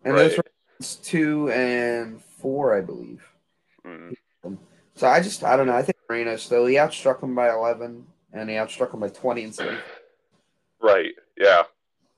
And 0.05 0.15
Right. 0.15 0.29
those 0.29 0.39
rounds 0.39 0.97
two 0.97 1.51
and 1.51 2.23
four, 2.23 2.77
I 2.77 2.81
believe. 2.83 3.27
Mm. 3.85 4.15
So 4.95 5.07
I 5.09 5.21
just, 5.21 5.43
I 5.45 5.57
don't 5.57 5.67
know. 5.67 5.75
I 5.75 5.83
think 5.83 5.97
Moreno 6.09 6.37
still, 6.37 6.67
he 6.67 6.75
outstruck 6.77 7.23
him 7.23 7.35
by 7.35 7.51
11, 7.51 8.07
and 8.33 8.51
he 8.51 8.57
outstruck 8.57 8.93
him 8.93 9.01
by 9.01 9.09
20 9.09 9.45
and 9.45 9.55
7. 9.55 9.79
Right. 10.81 11.13
Yeah. 11.37 11.63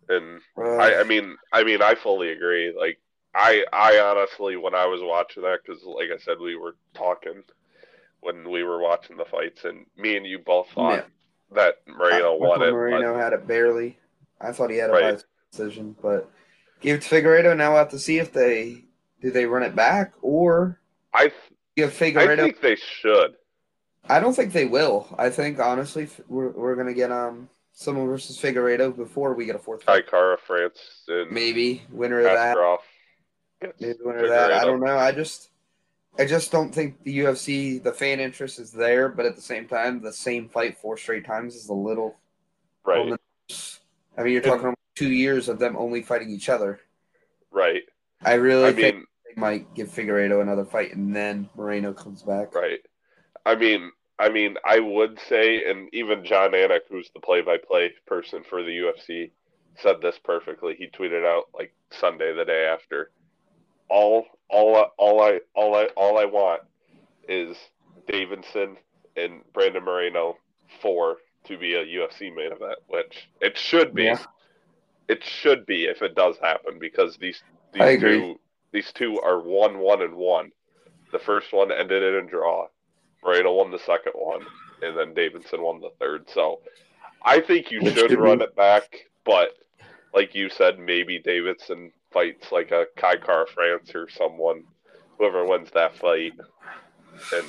And 0.09 0.41
Uh, 0.57 0.77
I, 0.77 1.01
I 1.01 1.05
mean, 1.05 1.37
I 1.53 1.65
mean, 1.65 1.83
I 1.83 1.95
fully 1.95 2.31
agree. 2.33 2.75
Like, 2.77 2.99
I, 3.35 3.65
I 3.73 4.01
honestly, 4.01 4.57
when 4.57 4.75
I 4.75 4.87
was 4.87 5.01
watching 5.03 5.43
that, 5.45 5.61
because 5.65 5.83
like 5.85 6.09
I 6.13 6.19
said, 6.19 6.39
we 6.41 6.57
were 6.57 6.77
talking 6.95 7.43
when 8.21 8.51
we 8.51 8.65
were 8.65 8.81
watching 8.81 9.17
the 9.17 9.25
fights, 9.25 9.65
and 9.65 9.87
me 9.97 10.17
and 10.17 10.27
you 10.27 10.39
both 10.39 10.69
thought 10.71 10.95
Yeah. 10.95 11.57
that 11.57 11.77
Moreno 11.87 12.35
I 12.35 12.37
won 12.37 12.63
it. 12.63 12.71
Moreno 12.73 13.17
had 13.17 13.33
it 13.33 13.47
barely. 13.47 13.99
I 14.41 14.53
thought 14.53 14.71
he 14.71 14.77
had 14.77 14.91
a 14.91 14.93
Right. 14.93 15.15
his 15.15 15.25
decision, 15.53 15.97
but 16.03 16.31
give 16.81 16.99
it 16.99 17.03
to 17.03 17.09
Figueiredo. 17.09 17.57
Now 17.57 17.71
we'll 17.71 17.79
have 17.79 17.91
to 17.91 17.99
see 17.99 18.19
if 18.19 18.33
they 18.33 18.85
do 19.21 19.31
they 19.31 19.47
run 19.47 19.63
it 19.63 19.77
back 19.77 20.15
or 20.23 20.81
But 21.13 21.21
I, 21.21 21.33
give 21.77 22.03
I 22.03 22.37
think 22.37 22.61
they 22.61 22.77
should. 22.77 23.37
I 24.09 24.19
don't 24.19 24.35
think 24.35 24.53
they 24.53 24.65
will. 24.65 25.15
I 25.19 25.31
think 25.31 25.59
honestly, 25.59 26.09
we're, 26.29 26.51
we're 26.51 26.75
gonna 26.75 26.95
get 26.95 27.13
um 27.13 27.49
someone 27.73 28.07
versus 28.07 28.39
Figueiredo 28.39 28.95
before 28.95 29.35
we 29.35 29.47
get 29.47 29.57
a 29.57 29.59
fourth 29.59 29.83
fight. 29.83 30.05
Kai 30.07 30.11
Kara-France, 30.11 31.05
and 31.09 31.31
Maybe 31.31 31.83
winner 31.91 32.21
of 32.21 32.25
that. 32.25 32.57
Maybe 33.81 33.99
winner 34.01 34.25
of 34.25 34.31
that. 34.31 34.53
I 34.53 34.65
don't 34.65 34.81
know. 34.81 34.97
I 34.97 35.13
just, 35.13 35.51
I 36.19 36.25
just 36.25 36.53
don't 36.53 36.75
think 36.75 37.03
the 37.05 37.21
UFC, 37.21 37.83
the 37.83 37.93
fan 37.93 38.21
interest 38.21 38.59
is 38.59 38.73
there. 38.73 39.09
But 39.09 39.27
at 39.27 39.37
the 39.37 39.43
same 39.43 39.67
time, 39.67 40.01
the 40.03 40.13
same 40.13 40.49
fight 40.49 40.79
four 40.79 40.97
straight 40.97 41.25
times 41.25 41.55
is 41.55 41.69
a 41.69 41.75
little. 41.75 42.17
Right. 42.85 43.19
I 44.19 44.23
mean, 44.23 44.33
you're 44.33 44.43
talking 44.43 44.67
about 44.67 44.79
two 44.95 45.11
years 45.11 45.49
of 45.49 45.59
them 45.59 45.77
only 45.77 46.03
fighting 46.03 46.31
each 46.31 46.49
other. 46.49 46.81
Right. 47.51 47.83
I 48.23 48.35
really 48.35 48.69
I 48.69 48.73
think 48.73 48.97
mean, 48.97 49.05
they 49.27 49.41
might 49.41 49.75
give 49.75 49.89
Figueiredo 49.89 50.43
another 50.43 50.65
fight, 50.65 50.95
and 50.95 51.15
then 51.15 51.49
Moreno 51.57 51.93
comes 51.93 52.23
back. 52.23 52.55
Right. 52.55 52.81
I 53.47 53.55
mean, 53.55 53.91
I 54.21 54.29
mean, 54.29 54.57
I 54.65 54.79
would 54.81 55.19
say, 55.29 55.65
and 55.71 55.89
even 55.95 56.25
Jon 56.25 56.53
Anik, 56.53 56.81
who's 56.91 57.11
the 57.15 57.21
play-by-play 57.21 57.95
person 58.07 58.43
for 58.49 58.63
the 58.63 58.71
UFC, 58.71 59.31
said 59.77 59.97
this 60.03 60.19
perfectly. 60.23 60.75
He 60.77 60.89
tweeted 60.89 61.25
out 61.25 61.45
like 61.55 61.73
Sunday, 61.91 62.35
the 62.35 62.45
day 62.45 62.67
after. 62.67 63.11
All, 63.89 64.27
all, 64.49 64.77
I- 64.77 64.89
all 64.99 65.23
I, 65.23 65.41
all 65.55 65.75
I, 65.75 65.85
all 65.97 66.19
I 66.19 66.27
want 66.27 66.63
is 67.29 67.57
Davidson 68.07 68.77
and 69.17 69.41
Brandon 69.55 69.85
Moreno 69.85 70.37
for 70.83 71.17
to 71.45 71.57
be 71.59 71.75
a 71.75 71.85
UFC 71.85 72.35
main 72.35 72.53
event, 72.53 72.79
which 72.89 73.29
it 73.41 73.57
should 73.57 73.95
be. 73.95 74.05
Yeah. 74.05 74.19
It 75.09 75.25
should 75.25 75.67
be 75.67 75.85
if 75.87 76.03
it 76.03 76.15
does 76.15 76.37
happen 76.41 76.79
because 76.79 77.17
these 77.17 77.43
these 77.73 77.83
two 78.01 78.41
these 78.73 78.93
two 78.93 79.21
are 79.21 79.41
one 79.41 79.79
one 79.79 80.03
and 80.03 80.15
one. 80.15 80.53
The 81.11 81.19
first 81.19 81.53
one 81.53 81.73
ended 81.73 82.03
in 82.03 82.27
a 82.27 82.29
draw. 82.31 82.69
Moreno 83.25 83.53
won 83.55 83.71
the 83.71 83.79
second 83.79 84.13
one, 84.15 84.41
and 84.83 84.97
then 84.97 85.15
Davidson 85.15 85.63
won 85.63 85.81
the 85.81 85.91
third. 85.99 86.29
So 86.33 86.61
I 87.25 87.41
think 87.41 87.71
you 87.71 87.81
should 87.91 88.13
run 88.19 88.41
it 88.43 88.55
back, 88.57 88.85
but 89.25 89.51
like 90.15 90.35
you 90.35 90.49
said, 90.51 90.79
maybe 90.79 91.19
Davidson 91.19 91.93
fights 92.13 92.51
like 92.51 92.71
a 92.73 92.87
Kai 92.97 93.17
Kara-France 93.17 93.95
or 93.95 94.09
someone, 94.09 94.65
whoever 95.19 95.45
wins 95.47 95.71
that 95.75 95.97
fight. 95.97 96.33
And 97.35 97.47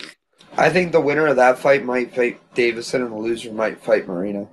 I 0.58 0.70
think 0.70 0.92
the 0.92 1.02
winner 1.02 1.28
of 1.28 1.38
that 1.38 1.58
fight 1.58 1.84
might 1.86 2.14
fight 2.14 2.40
Davidson, 2.54 3.02
and 3.02 3.12
the 3.12 3.16
loser 3.18 3.52
might 3.54 3.82
fight 3.82 4.08
Moreno. 4.08 4.50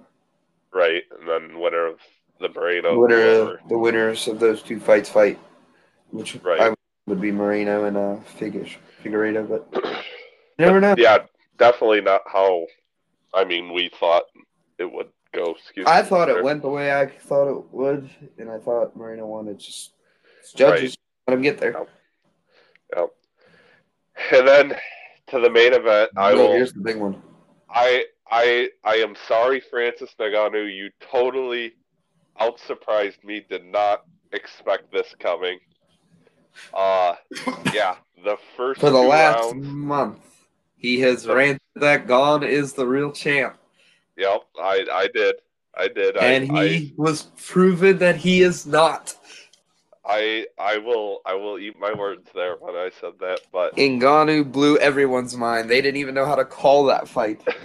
right, 0.73 1.03
and 1.19 1.29
then 1.29 1.59
winner 1.61 1.87
of 1.87 1.99
the 2.41 2.49
Moreno. 2.49 2.99
Winner, 2.99 3.59
the 3.69 3.77
winners 3.79 4.29
of 4.29 4.39
those 4.39 4.63
two 4.63 4.79
fights 4.79 5.09
fight, 5.11 5.39
which 6.11 6.37
Right. 6.43 6.61
I 6.61 6.75
would 7.07 7.21
be 7.21 7.33
Moreno 7.33 7.85
and 7.85 7.97
uh, 7.97 8.17
Figu- 8.39 8.77
Figueiredo, 9.03 9.49
but 9.49 9.85
never 10.59 10.81
know. 10.81 10.94
Yeah, 10.99 11.18
definitely 11.59 12.01
not 12.01 12.23
how. 12.27 12.66
I 13.35 13.44
mean, 13.44 13.73
we 13.73 13.90
thought 14.01 14.25
it 14.79 14.90
would 14.90 15.09
go. 15.33 15.55
Excuse 15.59 15.87
I 15.87 16.03
me, 16.03 16.09
thought 16.09 16.29
it 16.29 16.42
went 16.42 16.62
the 16.62 16.68
way 16.68 16.92
I 16.92 17.07
thought 17.07 17.49
it 17.51 17.64
would, 17.73 18.09
and 18.38 18.51
I 18.51 18.59
thought 18.59 18.97
Moreno 18.97 19.27
wanted 19.27 19.59
just 19.59 19.92
judges 20.55 20.97
let 21.27 21.35
him 21.35 21.42
get 21.42 21.59
there. 21.59 21.87
Yep. 22.97 23.11
And 24.33 24.49
then 24.49 24.75
to 25.29 25.38
the 25.40 25.51
main 25.51 25.75
event, 25.75 26.11
I 26.16 26.33
No, 26.33 26.37
will. 26.47 26.53
here's 26.53 26.73
the 26.73 26.81
big 26.81 26.97
one. 26.97 27.23
I 27.71 28.07
I 28.31 28.71
I 28.83 28.97
am 28.97 29.14
sorry, 29.29 29.61
Francis 29.71 30.11
Ngannou. 30.18 30.75
You 30.75 30.90
totally 31.01 31.75
out 32.40 32.59
surprised 32.61 33.23
me. 33.23 33.44
Did 33.49 33.64
not 33.66 34.05
expect 34.33 34.90
this 34.90 35.14
coming. 35.21 35.59
Uh 36.75 37.14
yeah, 37.73 37.97
the 38.25 38.37
first 38.57 38.81
For 38.81 38.90
the 38.90 38.99
last 38.99 39.53
rounds. 39.53 39.66
month, 39.68 40.18
he 40.79 41.01
has 41.01 41.27
ranted 41.27 41.61
that 41.77 42.07
Gane 42.07 42.43
is 42.45 42.73
the 42.73 42.87
real 42.87 43.12
champ, 43.12 43.57
Yep, 44.17 44.43
I 44.61 44.87
I 44.93 45.09
did. 45.12 45.35
I 45.77 45.88
did. 45.88 46.17
and 46.17 46.57
I, 46.57 46.67
he 46.69 46.95
was 46.97 47.25
proven 47.37 47.99
that 47.99 48.17
he 48.17 48.43
is 48.43 48.67
not. 48.67 49.14
I 50.05 50.47
I 50.59 50.75
I 50.75 50.79
will 50.79 51.21
I 51.27 51.35
will 51.35 51.59
eat 51.59 51.79
my 51.79 51.93
words 51.93 52.29
there 52.35 52.57
when 52.61 52.75
I 52.75 52.91
said 53.01 53.12
that, 53.21 53.41
but 53.53 53.77
Ngannou 53.77 54.51
blew 54.51 54.77
everyone's 54.79 55.37
mind. 55.37 55.69
They 55.69 55.81
didn't 55.83 55.99
even 56.01 56.14
know 56.14 56.25
how 56.27 56.35
to 56.37 56.45
call 56.45 56.85
that 56.87 57.07
fight. 57.09 57.41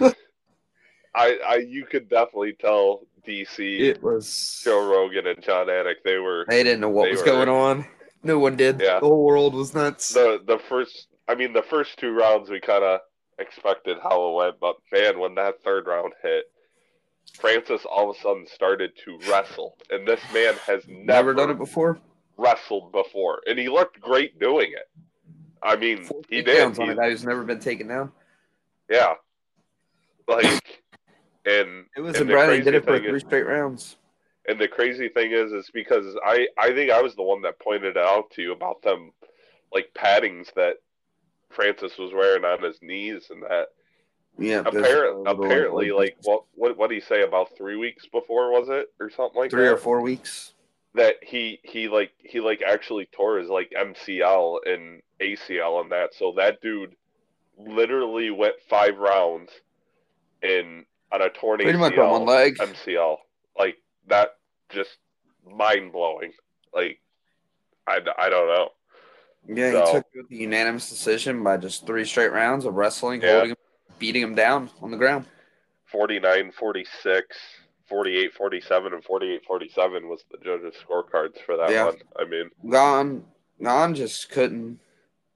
I, 1.14 1.38
I 1.46 1.54
you 1.66 1.86
could 1.86 2.08
definitely 2.08 2.54
tell 2.60 3.06
DC, 3.26 3.80
It 3.80 4.02
was. 4.02 4.60
Joe 4.64 4.84
Rogan, 4.90 5.26
and 5.28 5.42
Jon 5.42 5.66
Anik. 5.68 6.02
They 6.04 6.18
were 6.18 6.44
They 6.48 6.62
didn't 6.62 6.80
know 6.80 6.90
what 6.90 7.10
was 7.10 7.20
were- 7.20 7.24
going 7.26 7.48
on. 7.48 7.86
No 8.22 8.38
one 8.38 8.56
did. 8.56 8.80
Yeah. 8.80 9.00
The 9.00 9.06
whole 9.06 9.24
world 9.24 9.54
was 9.54 9.74
nuts. 9.74 10.12
the 10.12 10.40
the 10.46 10.58
first. 10.58 11.08
I 11.28 11.34
mean, 11.34 11.52
the 11.52 11.62
first 11.62 11.98
two 11.98 12.12
rounds 12.12 12.50
we 12.50 12.60
kind 12.60 12.84
of 12.84 13.00
expected 13.38 13.96
how 14.02 14.28
it 14.30 14.34
went, 14.34 14.60
but 14.60 14.76
man, 14.92 15.18
when 15.18 15.34
that 15.36 15.62
third 15.62 15.86
round 15.86 16.12
hit, 16.22 16.44
Francis 17.40 17.84
all 17.90 18.10
of 18.10 18.16
a 18.16 18.20
sudden 18.20 18.46
started 18.46 18.92
to 19.04 19.18
wrestle, 19.30 19.76
and 19.90 20.06
this 20.06 20.20
man 20.32 20.54
has 20.66 20.84
never, 20.86 21.04
Never 21.04 21.34
done 21.34 21.50
it 21.50 21.58
before. 21.58 21.98
wrestled 22.36 22.92
before, 22.92 23.40
and 23.46 23.58
he 23.58 23.68
looked 23.68 24.00
great 24.00 24.38
doing 24.38 24.72
it. 24.72 24.88
I 25.62 25.76
mean, 25.76 26.04
Four 26.04 26.20
he 26.28 26.42
did. 26.42 26.62
on 26.62 26.74
He- 26.74 26.88
a 26.92 26.94
guy 26.94 27.08
who's 27.10 27.24
never 27.24 27.42
been 27.42 27.60
taken 27.60 27.88
down. 27.88 28.12
yeah, 28.90 29.14
like, 30.28 30.82
and 31.46 31.86
It 31.96 32.00
was 32.02 32.16
and 32.20 32.28
impressive. 32.30 32.58
He 32.58 32.62
did 32.62 32.74
it 32.74 32.84
for 32.84 32.98
three 32.98 33.16
is- 33.16 33.22
straight 33.22 33.46
rounds. 33.46 33.96
And 34.46 34.60
the 34.60 34.68
crazy 34.68 35.08
thing 35.08 35.32
is, 35.32 35.52
is 35.52 35.70
because 35.72 36.14
I, 36.22 36.46
I 36.58 36.74
think 36.74 36.90
I 36.90 37.00
was 37.00 37.14
the 37.16 37.22
one 37.22 37.40
that 37.42 37.58
pointed 37.58 37.96
out 37.96 38.30
to 38.32 38.42
you 38.42 38.52
about 38.52 38.82
them, 38.82 39.10
like 39.72 39.88
paddings 39.94 40.52
that 40.52 40.76
Francis 41.54 41.96
was 41.98 42.12
wearing 42.12 42.44
on 42.44 42.62
his 42.62 42.80
knees, 42.82 43.28
and 43.30 43.42
that 43.42 43.68
Yeah. 44.38 44.62
there's 44.62 44.74
a 44.74 44.78
apparent, 44.80 45.18
little, 45.20 45.44
apparently, 45.44 45.90
like 45.92 46.16
what, 46.24 46.44
what, 46.54 46.76
what 46.76 46.90
did 46.90 46.96
he 46.96 47.00
say 47.00 47.22
about 47.22 47.56
three 47.56 47.76
weeks 47.76 48.06
before 48.06 48.50
was 48.52 48.68
it 48.68 48.92
or 49.00 49.10
something 49.10 49.40
like 49.40 49.50
three 49.50 49.64
that? 49.64 49.72
or 49.72 49.76
four 49.78 50.00
weeks. 50.00 50.52
That 50.94 51.16
he, 51.22 51.60
he 51.64 51.88
like, 51.88 52.12
he 52.18 52.40
like 52.40 52.62
actually 52.62 53.06
tore 53.06 53.38
his 53.38 53.48
like 53.48 53.72
MCL 53.76 54.58
and 54.66 55.02
ACL 55.20 55.80
and 55.80 55.90
that. 55.92 56.14
So 56.14 56.34
that 56.36 56.60
dude 56.60 56.94
literally 57.58 58.30
went 58.30 58.54
five 58.68 58.96
rounds 58.98 59.50
in 60.42 60.84
on 61.12 61.22
a 61.22 61.30
torn 61.30 61.58
Pretty 61.58 61.72
ACL. 61.76 61.80
much 61.80 61.98
on 61.98 62.10
one 62.10 62.24
leg. 62.26 62.56
MCL. 62.58 63.16
Like 63.58 63.76
that, 64.08 64.30
just 64.70 64.98
mind 65.48 65.92
blowing. 65.92 66.32
Like 66.72 67.00
I, 67.86 67.98
I 68.18 68.28
don't 68.30 68.48
know. 68.48 68.68
Yeah, 69.46 69.70
So- 69.72 69.86
he 69.86 69.92
took 70.20 70.28
the 70.28 70.36
unanimous 70.36 70.88
decision 70.88 71.42
by 71.42 71.56
just 71.56 71.86
three 71.86 72.04
straight 72.04 72.32
rounds 72.32 72.64
of 72.64 72.74
wrestling, 72.74 73.20
Yeah. 73.22 73.32
holding 73.32 73.50
him, 73.50 73.56
beating 73.98 74.22
him 74.22 74.34
down 74.34 74.70
on 74.80 74.90
the 74.90 74.96
ground. 74.96 75.26
49, 75.86 76.50
46, 76.52 77.36
48, 77.86 78.32
47, 78.34 78.94
and 78.94 79.04
48, 79.04 79.44
47 79.44 80.08
was 80.08 80.24
the 80.30 80.38
judges' 80.38 80.74
scorecards 80.82 81.38
for 81.44 81.56
that 81.56 81.70
Yeah. 81.70 81.86
one. 81.86 81.98
I 82.18 82.24
mean, 82.24 82.50
Gane, 82.68 83.24
Gane 83.62 83.94
just 83.94 84.30
couldn't. 84.30 84.80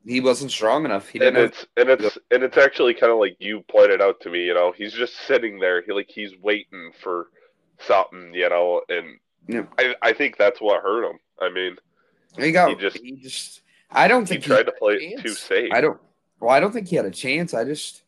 He 0.07 0.21
wasn't 0.21 0.51
strong 0.51 0.85
enough. 0.87 1.09
He 1.11 1.19
and 1.19 1.35
didn't. 1.37 1.37
And 1.37 1.47
it's 1.53 1.67
and 1.77 1.91
it's 1.91 2.19
and 2.31 2.43
it's 2.43 2.57
actually 2.57 2.95
kind 2.95 3.13
of 3.13 3.19
like 3.19 3.37
you 3.41 3.61
pointed 3.69 4.01
out 4.01 4.21
to 4.23 4.31
me. 4.31 4.45
You 4.45 4.55
know, 4.55 4.73
he's 4.73 4.95
just 4.95 5.15
sitting 5.27 5.59
there. 5.59 5.83
He 5.83 5.93
like 5.93 6.09
he's 6.09 6.35
waiting 6.39 6.93
for 7.01 7.29
something. 7.79 8.33
You 8.33 8.49
know, 8.49 8.83
and 8.89 9.19
Yeah. 9.49 9.67
I 9.79 9.95
I 10.01 10.13
think 10.15 10.39
that's 10.39 10.61
what 10.63 10.83
hurt 10.83 11.05
him. 11.11 11.19
I 11.41 11.51
mean, 11.51 11.77
he 12.39 12.53
got. 12.53 12.71
he 12.71 12.75
He 12.77 12.81
just- 12.81 13.05
just. 13.23 13.63
I 13.91 14.09
don't 14.09 14.27
think 14.27 14.43
he 14.45 14.49
think 14.51 14.67
tried 14.67 14.67
to 14.67 14.73
had 14.73 14.75
a 14.75 14.79
play 14.79 14.95
it 15.17 15.23
too 15.23 15.29
safe. 15.35 15.71
I 15.73 15.81
don't. 15.81 15.99
Well, 16.41 16.51
I 16.51 16.61
don't 16.61 16.73
think 16.73 16.89
he 16.89 16.97
had 16.97 17.05
a 17.07 17.11
chance. 17.11 17.55
I 17.55 17.65
just. 17.65 18.03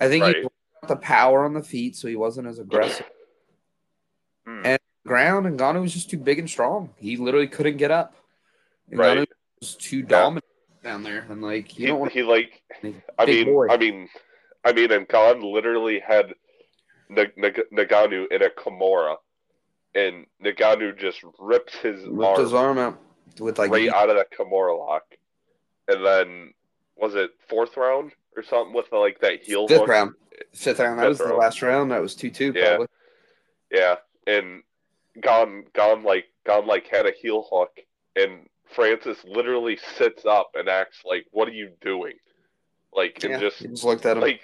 I 0.00 0.08
think 0.08 0.22
Right. 0.22 0.36
he 0.36 0.42
got 0.42 0.88
the 0.88 0.96
power 0.96 1.44
on 1.44 1.54
the 1.54 1.62
feet, 1.62 1.96
so 1.96 2.06
he 2.08 2.16
wasn't 2.16 2.46
as 2.48 2.58
aggressive. 2.58 3.06
Hmm. 4.46 4.62
and- 4.64 4.78
Ground 5.06 5.46
and 5.46 5.58
Ngannou 5.58 5.80
was 5.80 5.94
just 5.94 6.10
too 6.10 6.18
big 6.18 6.38
and 6.38 6.50
strong. 6.50 6.90
He 6.98 7.16
literally 7.16 7.48
couldn't 7.48 7.78
get 7.78 7.90
up. 7.90 8.14
And 8.90 9.00
Ngannou 9.00 9.18
right. 9.20 9.28
was 9.60 9.74
too 9.74 10.02
dominant 10.02 10.44
down 10.84 11.02
there, 11.02 11.24
and 11.30 11.40
like 11.40 11.78
you 11.78 11.82
He, 11.84 11.86
don't 11.86 12.00
want 12.00 12.12
he 12.12 12.22
like. 12.22 12.60
I 13.18 13.24
mean, 13.24 13.46
boy. 13.46 13.68
I 13.70 13.78
mean, 13.78 14.08
I 14.66 14.72
mean, 14.72 14.92
and 14.92 15.08
Gane 15.08 15.40
literally 15.40 15.98
had 16.00 16.34
N- 17.10 17.32
N- 17.42 17.54
Ngannou 17.72 18.30
in 18.30 18.42
a 18.42 18.50
Kimura, 18.50 19.16
and 19.94 20.26
Ngannou 20.44 20.98
just 20.98 21.20
rips 21.38 21.74
his 21.76 22.02
ripped 22.06 22.22
arm 22.36 22.40
his 22.42 22.52
arm 22.52 22.76
out 22.78 23.00
with 23.40 23.58
like 23.58 23.70
right 23.70 23.88
out 23.88 24.10
of 24.10 24.16
that 24.16 24.30
Kimura 24.32 24.78
lock, 24.78 25.04
and 25.88 26.04
then 26.04 26.52
was 26.96 27.14
it 27.14 27.30
fourth 27.48 27.76
round 27.76 28.12
or 28.36 28.42
something 28.42 28.74
with 28.74 28.90
the, 28.90 28.96
like 28.96 29.20
that 29.20 29.42
heel 29.42 29.66
fifth 29.68 29.80
hook? 29.80 29.88
round, 29.88 30.14
fifth 30.52 30.78
round. 30.80 30.98
That 30.98 31.08
Fifth 31.08 31.20
was 31.20 31.28
the 31.28 31.34
last 31.34 31.62
round. 31.62 31.90
That 31.90 32.00
was 32.02 32.14
two 32.14 32.30
two. 32.30 32.52
Yeah. 32.54 32.68
Probably. 32.76 32.86
Yeah, 33.70 33.94
and 34.26 34.62
Gane, 35.20 35.64
Gane 35.74 36.02
like 36.04 36.26
Gane 36.46 36.66
like 36.66 36.86
had 36.88 37.06
a 37.06 37.12
heel 37.12 37.46
hook, 37.50 37.70
and 38.16 38.48
Francis 38.74 39.18
literally 39.24 39.78
sits 39.96 40.24
up 40.24 40.50
and 40.54 40.68
acts 40.68 41.02
like, 41.04 41.26
"What 41.32 41.48
are 41.48 41.52
you 41.52 41.70
doing?" 41.80 42.14
Like, 42.94 43.22
and 43.22 43.32
Yeah, 43.32 43.40
just 43.40 43.60
just 43.60 43.84
looked 43.84 44.06
at 44.06 44.16
him 44.16 44.22
like, 44.22 44.40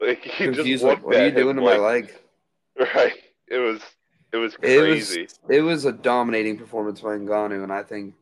like 0.00 0.22
he 0.22 0.46
just 0.50 0.84
looked 0.84 1.02
Like, 1.02 1.04
what 1.04 1.16
are 1.16 1.24
you 1.26 1.32
doing 1.32 1.56
to 1.56 1.62
like, 1.62 1.78
my 1.80 1.84
leg? 1.84 2.12
Right. 2.94 3.12
It 3.48 3.58
was 3.58 3.80
it 4.32 4.36
was 4.38 4.54
It 4.54 4.60
crazy. 4.60 5.22
was 5.22 5.38
it 5.50 5.60
was 5.60 5.84
a 5.84 5.92
dominating 5.92 6.56
performance 6.56 7.00
by 7.00 7.16
Ngannou, 7.18 7.62
and 7.64 7.72
I 7.72 7.82
think 7.82 8.14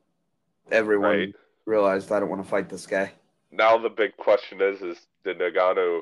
everyone 0.73 1.17
Right. 1.19 1.35
realized 1.67 2.11
I 2.13 2.21
don't 2.21 2.29
want 2.29 2.43
to 2.43 2.49
fight 2.49 2.69
this 2.69 2.87
guy. 2.87 3.13
Now 3.53 3.77
the 3.79 3.89
big 3.91 4.17
question 4.17 4.61
is 4.61 4.81
is 4.83 5.07
did 5.25 5.39
Ngannou 5.39 6.01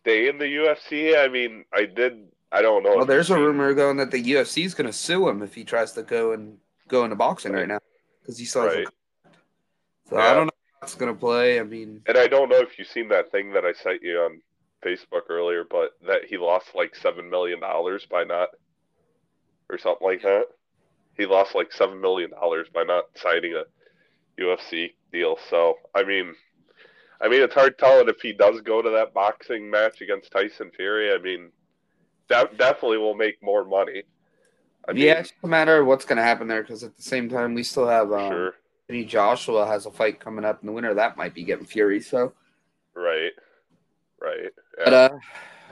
stay 0.00 0.28
in 0.28 0.38
the 0.38 0.44
UFC? 0.44 1.16
I 1.18 1.28
mean, 1.28 1.64
I 1.72 1.84
did 1.86 2.28
I 2.52 2.62
don't 2.62 2.84
know. 2.84 2.96
Well, 2.96 3.04
there's 3.06 3.30
a 3.30 3.38
rumor 3.38 3.74
going 3.74 3.96
that 3.96 4.12
the 4.12 4.22
UFC 4.22 4.64
is 4.64 4.74
going 4.74 4.86
to 4.86 4.92
sue 4.92 5.28
him 5.28 5.42
if 5.42 5.54
he 5.54 5.64
tries 5.64 5.92
to 5.92 6.02
go 6.04 6.32
and 6.32 6.58
go 6.86 7.02
into 7.04 7.16
boxing 7.16 7.52
right, 7.52 7.60
Right. 7.60 7.68
now 7.68 7.78
because 8.20 8.38
he 8.38 8.44
still 8.44 8.62
has 8.62 8.76
Right. 8.76 8.86
So 10.08 10.16
Yeah. 10.18 10.30
I 10.30 10.34
don't 10.34 10.46
know 10.46 10.52
how 10.80 10.84
it's 10.84 10.94
going 10.94 11.12
to 11.12 11.18
play. 11.18 11.58
I 11.58 11.64
mean, 11.64 12.02
And 12.06 12.16
I 12.16 12.28
don't 12.28 12.48
know 12.48 12.58
if 12.60 12.78
you've 12.78 12.86
seen 12.88 13.08
that 13.08 13.32
thing 13.32 13.52
that 13.54 13.64
I 13.64 13.72
sent 13.72 14.02
you 14.02 14.18
on 14.20 14.40
Facebook 14.84 15.22
earlier, 15.30 15.64
but 15.64 15.96
that 16.06 16.24
he 16.26 16.36
lost 16.36 16.74
like 16.76 16.94
seven 16.94 17.28
million 17.28 17.58
dollars 17.58 18.06
by 18.06 18.22
not 18.22 18.50
or 19.68 19.78
something 19.78 20.06
like 20.06 20.22
that. 20.22 20.44
He 21.16 21.26
lost 21.26 21.54
like 21.54 21.72
seven 21.72 22.00
million 22.00 22.30
dollars 22.30 22.68
by 22.72 22.82
not 22.82 23.04
signing 23.14 23.54
a 23.54 24.40
UFC 24.40 24.92
deal. 25.12 25.38
So 25.50 25.78
I 25.94 26.04
mean 26.04 26.34
I 27.20 27.28
mean 27.28 27.42
it's 27.42 27.54
hard 27.54 27.78
telling 27.78 28.08
if 28.08 28.20
he 28.20 28.32
does 28.32 28.60
go 28.60 28.82
to 28.82 28.90
that 28.90 29.14
boxing 29.14 29.70
match 29.70 30.00
against 30.00 30.30
Tyson 30.32 30.70
Fury. 30.76 31.12
I 31.12 31.18
mean 31.18 31.50
that 32.28 32.56
definitely 32.56 32.98
will 32.98 33.14
make 33.14 33.42
more 33.42 33.64
money. 33.64 34.02
I 34.86 34.92
mean, 34.92 35.04
yeah, 35.04 35.14
it's 35.14 35.32
a 35.42 35.46
matter 35.46 35.84
what's 35.84 36.04
going 36.04 36.18
to 36.18 36.22
happen 36.22 36.46
there 36.46 36.62
because 36.62 36.82
at 36.82 36.96
the 36.96 37.02
same 37.02 37.28
time 37.28 37.54
we 37.54 37.62
still 37.62 37.86
have 37.86 38.12
um, 38.12 38.30
sure. 38.30 38.54
Anthony 38.88 39.04
Joshua 39.06 39.66
has 39.66 39.86
a 39.86 39.90
fight 39.90 40.20
coming 40.20 40.44
up 40.44 40.60
in 40.62 40.66
the 40.66 40.72
winter 40.72 40.92
that 40.94 41.16
might 41.16 41.34
be 41.34 41.42
getting 41.44 41.64
Fury. 41.64 42.00
So, 42.00 42.34
Right. 42.94 43.32
Right. 44.20 44.50
Yeah. 44.78 44.84
but 44.84 44.92
uh, 44.92 45.10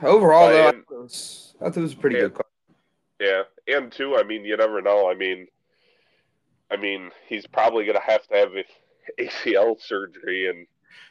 overall 0.07 0.49
though, 0.49 0.67
I 0.67 0.71
thought 0.71 0.75
it 0.75 0.85
was, 0.89 1.55
I 1.61 1.65
thought 1.65 1.77
it 1.77 1.81
was 1.81 1.93
a 1.93 1.97
pretty 1.97 2.17
good. 2.17 2.33
Card. 2.33 2.45
Yeah, 3.23 3.43
and 3.77 3.91
two, 3.91 4.17
I 4.17 4.23
mean, 4.23 4.43
you 4.43 4.57
never 4.57 4.81
know. 4.81 5.09
I 5.09 5.13
mean, 5.13 5.47
I 6.69 6.75
mean, 6.77 7.11
he's 7.27 7.47
probably 7.47 7.85
gonna 7.85 8.01
have 8.01 8.27
to 8.27 8.35
have 8.35 8.51
a 8.55 9.21
ACL 9.21 9.79
surgery 9.81 10.49
and. 10.49 10.67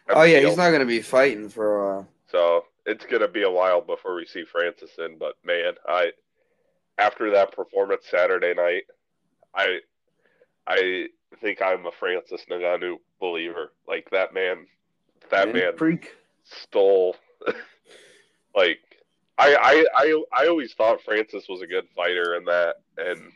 Oh 0.09 0.23
yeah, 0.23 0.41
he's 0.41 0.57
not 0.57 0.71
going 0.71 0.81
to 0.81 0.87
be 0.87 1.01
fighting 1.01 1.49
for. 1.49 2.01
Uh, 2.01 2.05
So 2.31 2.65
it's 2.87 3.07
gonna 3.07 3.29
be 3.29 3.43
a 3.43 3.51
while 3.51 3.81
before 3.81 4.15
we 4.15 4.27
see 4.27 4.45
Francis 4.45 4.91
in. 4.99 5.17
But 5.19 5.37
man, 5.45 5.75
I 5.87 6.13
after 6.99 7.31
that 7.31 7.53
performance 7.53 8.05
Saturday 8.11 8.53
night, 8.55 8.83
I 9.55 9.79
I 10.67 11.07
think 11.41 11.63
I'm 11.63 11.87
a 11.87 11.93
Francis 11.93 12.45
Ngannou 12.51 12.97
believer. 13.21 13.73
Like 13.87 14.11
that 14.11 14.35
man, 14.35 14.67
that 15.31 15.53
man 15.53 15.77
freak. 15.77 16.13
stole 16.45 17.17
like 18.55 18.81
I, 19.39 19.55
I 19.55 19.87
I 19.97 20.23
I 20.45 20.47
always 20.49 20.75
thought 20.75 21.03
Francis 21.03 21.47
was 21.49 21.63
a 21.63 21.67
good 21.67 21.87
fighter 21.97 22.37
in 22.37 22.45
that 22.45 22.77
and 22.99 23.33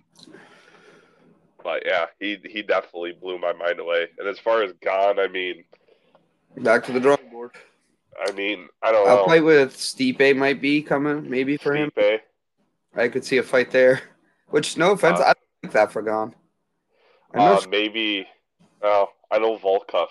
but 1.65 1.83
yeah, 1.85 2.07
he 2.21 2.39
he 2.45 2.63
definitely 2.63 3.13
blew 3.13 3.39
my 3.39 3.53
mind 3.53 3.81
away. 3.81 4.09
And 4.19 4.29
as 4.29 4.39
far 4.39 4.63
as 4.63 4.73
Gane, 4.81 5.19
I 5.19 5.29
mean 5.29 5.65
Back 6.59 6.85
to 6.85 6.93
the 6.93 7.01
drawing 7.01 7.29
board. 7.31 7.51
I 8.27 8.33
mean, 8.33 8.69
I 8.83 8.93
don't 8.93 9.07
A 9.07 9.17
know. 9.17 9.27
fight 9.27 9.45
with 9.45 9.77
Stipe 9.77 10.37
might 10.37 10.61
be 10.63 10.83
coming, 10.83 11.29
maybe 11.29 11.57
for 11.59 11.75
him. 11.75 11.91
I 12.95 13.09
could 13.09 13.25
see 13.25 13.37
a 13.37 13.43
fight 13.43 13.71
there. 13.71 14.01
Which, 14.49 14.79
no 14.79 14.93
offense, 14.93 15.21
Uh, 15.21 15.25
I 15.25 15.27
don't 15.35 15.39
like 15.65 15.73
that 15.73 15.93
for 15.93 16.01
Gane. 16.01 16.35
I'm 17.35 17.41
uh, 17.59 17.61
maybe 17.69 18.27
oh, 18.83 19.11
I 19.31 19.39
know 19.39 19.59
Volkov. 19.59 20.07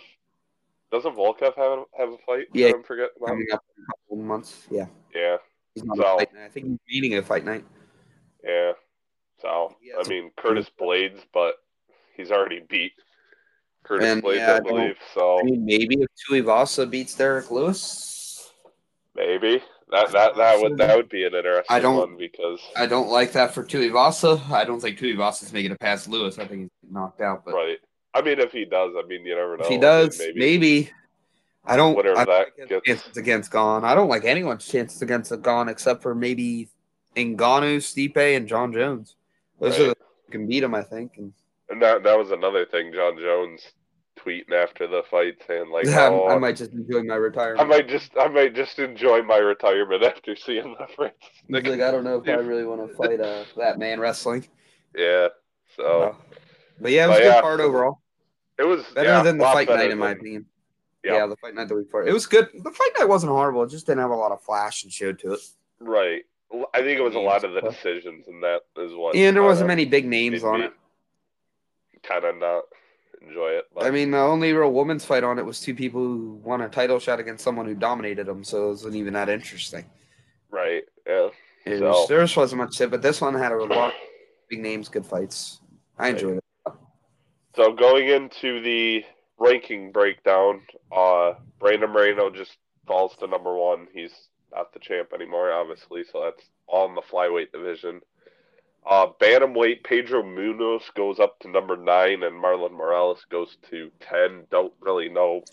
Doesn't 0.92 1.16
Volkov 1.16 1.56
have 1.56 1.80
a, 1.80 1.84
have 1.98 2.10
a 2.10 2.18
fight? 2.28 2.46
Yeah. 2.54 2.68
I'm 2.68 2.74
about? 2.76 3.10
coming 3.26 3.48
up 3.52 3.64
in 3.76 3.84
a 3.84 3.88
couple 3.88 4.18
months. 4.18 4.68
Yeah, 4.70 4.86
Yeah, 5.16 5.38
So- 5.78 5.86
a 5.94 6.18
fight 6.18 6.34
night. 6.34 6.46
I 6.46 6.50
think 6.50 6.66
he's 6.68 6.80
meeting 7.02 7.18
a 7.18 7.22
fight 7.22 7.46
night. 7.46 7.66
yeah. 8.44 8.74
So 9.42 9.76
Yeah, 9.82 9.96
I 10.04 10.08
mean 10.08 10.32
Curtis 10.38 10.70
Blaydes, 10.80 11.22
but 11.34 11.56
he's 12.16 12.32
already 12.32 12.62
beat 12.70 12.94
Curtis 13.84 14.08
And, 14.08 14.22
Blades, 14.22 14.40
yeah, 14.40 14.54
I 14.54 14.58
I 14.58 14.60
believe. 14.62 14.96
So 15.14 15.40
I 15.40 15.44
mean, 15.44 15.66
maybe 15.66 15.96
if 16.02 16.08
Tuivasa 16.30 16.90
beats 16.90 17.14
Derrick 17.16 17.52
Lewis. 17.52 18.52
Maybe 19.14 19.62
that 19.92 20.12
that 20.14 20.36
that 20.38 20.62
would 20.62 20.78
that 20.78 20.96
would 20.96 21.10
be 21.10 21.26
an 21.26 21.36
interesting 21.36 21.66
I 21.76 21.80
don't- 21.80 21.98
one 21.98 22.18
because 22.18 22.60
I 22.76 22.86
don't 22.86 23.10
like 23.10 23.34
that 23.34 23.54
for 23.54 23.64
Tuivasa. 23.64 24.50
I 24.50 24.64
don't 24.64 24.80
think 24.80 24.98
Tuivasa's 24.98 25.52
making 25.54 25.72
it 25.72 25.80
past 25.80 26.08
Lewis. 26.08 26.40
I 26.40 26.46
think 26.48 26.62
he's 26.82 26.92
knocked 26.92 27.22
out. 27.22 27.44
But 27.46 27.54
right. 27.56 27.78
I 28.14 28.22
mean, 28.22 28.40
if 28.40 28.52
he 28.54 28.64
does, 28.66 28.94
I 28.98 29.06
mean, 29.08 29.26
you 29.26 29.36
never 29.36 29.58
know. 29.58 29.64
if 29.64 29.68
he 29.68 29.76
I 29.76 29.78
mean, 29.78 29.82
does, 29.82 30.22
maybe. 30.36 30.90
I 31.68 31.76
don't. 31.78 31.96
Whatever 31.96 32.20
I 32.20 32.26
don't 32.26 32.58
that 32.60 32.70
like 32.72 32.84
chances 32.86 33.18
against 33.18 33.52
Gane. 33.52 33.84
I 33.84 33.96
don't 33.96 34.10
like 34.10 34.24
anyone's 34.26 34.68
chances 34.68 35.02
against 35.02 35.32
a 35.32 35.38
Gane 35.38 35.68
except 35.70 36.02
for 36.02 36.14
maybe 36.16 36.70
Ngannou, 37.16 37.78
Stipe, 37.78 38.38
and 38.38 38.48
Jon 38.48 38.72
Jones. 38.74 39.16
Those 39.60 39.72
Right. 39.80 39.82
are 39.82 39.90
the 39.90 39.96
who 40.26 40.32
can 40.32 40.48
beat 40.48 40.64
him, 40.64 40.76
I 40.76 40.84
think. 40.84 41.14
And 41.18 41.34
And 41.70 41.82
that 41.82 42.04
that 42.04 42.18
was 42.18 42.32
another 42.32 42.66
thing. 42.66 42.92
Jon 42.94 43.18
Jones 43.18 43.62
tweeting 44.18 44.54
after 44.54 44.88
the 44.88 45.04
fight 45.10 45.36
saying 45.48 45.70
like, 45.70 45.88
I, 45.90 46.08
"Oh, 46.08 46.28
I 46.28 46.38
might 46.38 46.56
just 46.56 46.72
enjoy 46.72 47.04
my 47.04 47.16
retirement. 47.16 47.62
I 47.62 47.64
might 47.66 47.88
just 47.90 48.12
I 48.18 48.28
might 48.28 48.54
just 48.56 48.78
enjoy 48.80 49.22
my 49.24 49.38
retirement 49.38 50.04
after 50.04 50.36
seeing 50.36 50.76
the 50.80 50.88
Francis 50.96 51.30
He's 51.48 51.64
like, 51.64 51.82
I 51.82 51.92
don't 51.92 52.04
know 52.04 52.18
if 52.22 52.28
I 52.30 52.34
really 52.34 52.66
want 52.66 52.88
to 52.88 52.96
fight 52.96 53.20
uh, 53.20 53.44
that 53.58 53.80
man 53.80 54.00
wrestling. 54.00 54.48
Yeah. 54.96 55.30
So 55.76 56.16
But 56.80 56.92
yeah, 56.92 57.06
it 57.06 57.10
was 57.10 57.18
But 57.18 57.22
a 57.22 57.26
good 57.26 57.34
yeah. 57.36 57.42
card 57.42 57.60
overall. 57.62 58.02
it 58.60 58.64
was 58.66 58.84
Better 58.94 59.10
yeah, 59.10 59.24
than 59.24 59.38
the 59.38 59.44
fight 59.46 59.68
night, 59.70 59.92
in 59.92 59.98
my 59.98 60.12
opinion. 60.12 60.46
Yeah. 61.06 61.14
Yeah. 61.18 61.28
the 61.28 61.36
fight 61.38 61.54
night 61.56 61.68
the 61.68 61.76
week 61.76 61.86
before. 61.88 62.06
It 62.08 62.14
was 62.14 62.26
good. 62.26 62.50
The 62.54 62.72
fight 62.72 62.92
night 63.00 63.08
wasn't 63.08 63.32
horrible. 63.32 63.64
It 63.64 63.70
just 63.70 63.86
didn't 63.86 64.02
have 64.02 64.10
a 64.12 64.16
lot 64.16 64.32
of 64.32 64.42
flash 64.42 64.84
and 64.84 64.92
show 64.92 65.14
to 65.14 65.34
it. 65.34 65.40
Right. 65.80 66.24
I 66.74 66.80
think 66.82 66.98
it 67.00 67.02
was 67.04 67.16
a 67.16 67.20
lot 67.20 67.44
of 67.44 67.54
the 67.54 67.62
decisions, 67.62 68.28
and 68.28 68.42
that 68.44 68.62
is 68.78 68.94
what. 68.94 69.16
And 69.16 69.36
there 69.36 69.44
wasn't 69.44 69.68
many 69.68 69.86
big 69.86 70.06
names 70.06 70.44
on 70.44 70.62
it. 70.62 70.74
Kind 72.04 72.24
of 72.24 72.38
not 72.38 72.64
enjoy 73.22 73.50
it. 73.50 73.66
But 73.74 73.86
I 73.86 73.92
mean, 73.92 74.12
the 74.12 74.20
only 74.20 74.54
real 74.54 74.72
women's 74.72 75.04
fight 75.04 75.24
on 75.24 75.40
it 75.40 75.46
was 75.46 75.60
two 75.60 75.74
people 75.74 76.02
who 76.02 76.40
won 76.44 76.62
a 76.62 76.70
title 76.70 77.00
shot 77.00 77.20
against 77.20 77.44
someone 77.44 77.66
who 77.66 77.74
dominated 77.74 78.28
them, 78.28 78.44
so 78.44 78.66
it 78.66 78.68
wasn't 78.68 78.96
even 78.96 79.14
that 79.14 79.30
interesting. 79.30 79.86
right. 80.50 80.84
Yeah. 81.08 81.30
It 81.66 81.80
So- 81.80 81.90
was, 81.90 82.08
there 82.08 82.22
just 82.22 82.38
wasn't 82.38 82.62
much 82.62 82.78
to 82.78 82.84
it, 82.86 82.92
but 82.92 83.02
this 83.02 83.20
one 83.22 83.34
had 83.34 83.52
a 83.52 83.58
lot 83.64 83.90
of 83.90 83.94
big 84.50 84.60
names, 84.60 84.88
good 84.88 85.06
fights. 85.06 85.60
I 85.98 86.10
enjoyed 86.10 86.38
it. 86.38 86.74
So 87.56 87.74
going 87.74 88.08
into 88.10 88.62
the 88.62 89.04
ranking 89.38 89.92
breakdown, 89.92 90.62
uh, 90.92 91.34
Brandon 91.60 91.90
Moreno 91.90 92.30
just 92.30 92.58
falls 92.88 93.16
to 93.18 93.28
number 93.28 93.56
one. 93.56 93.88
He's 93.94 94.14
not 94.54 94.74
the 94.74 94.80
champ 94.80 95.14
anymore, 95.14 95.52
obviously, 95.52 96.04
so 96.04 96.22
that's 96.24 96.48
on 96.68 96.96
the 96.96 97.02
flyweight 97.02 97.52
division. 97.52 98.02
Uh, 98.88 99.08
bantamweight 99.20 99.84
Pedro 99.84 100.22
Munhoz 100.22 100.82
goes 100.96 101.20
up 101.20 101.40
to 101.40 101.50
number 101.50 101.76
nine, 101.76 102.22
and 102.24 102.36
Marlon 102.42 102.72
Moraes 102.72 103.18
goes 103.30 103.58
to 103.72 103.90
ten. 104.00 104.44
Don't 104.52 104.74
really 104.80 105.10
know 105.10 105.44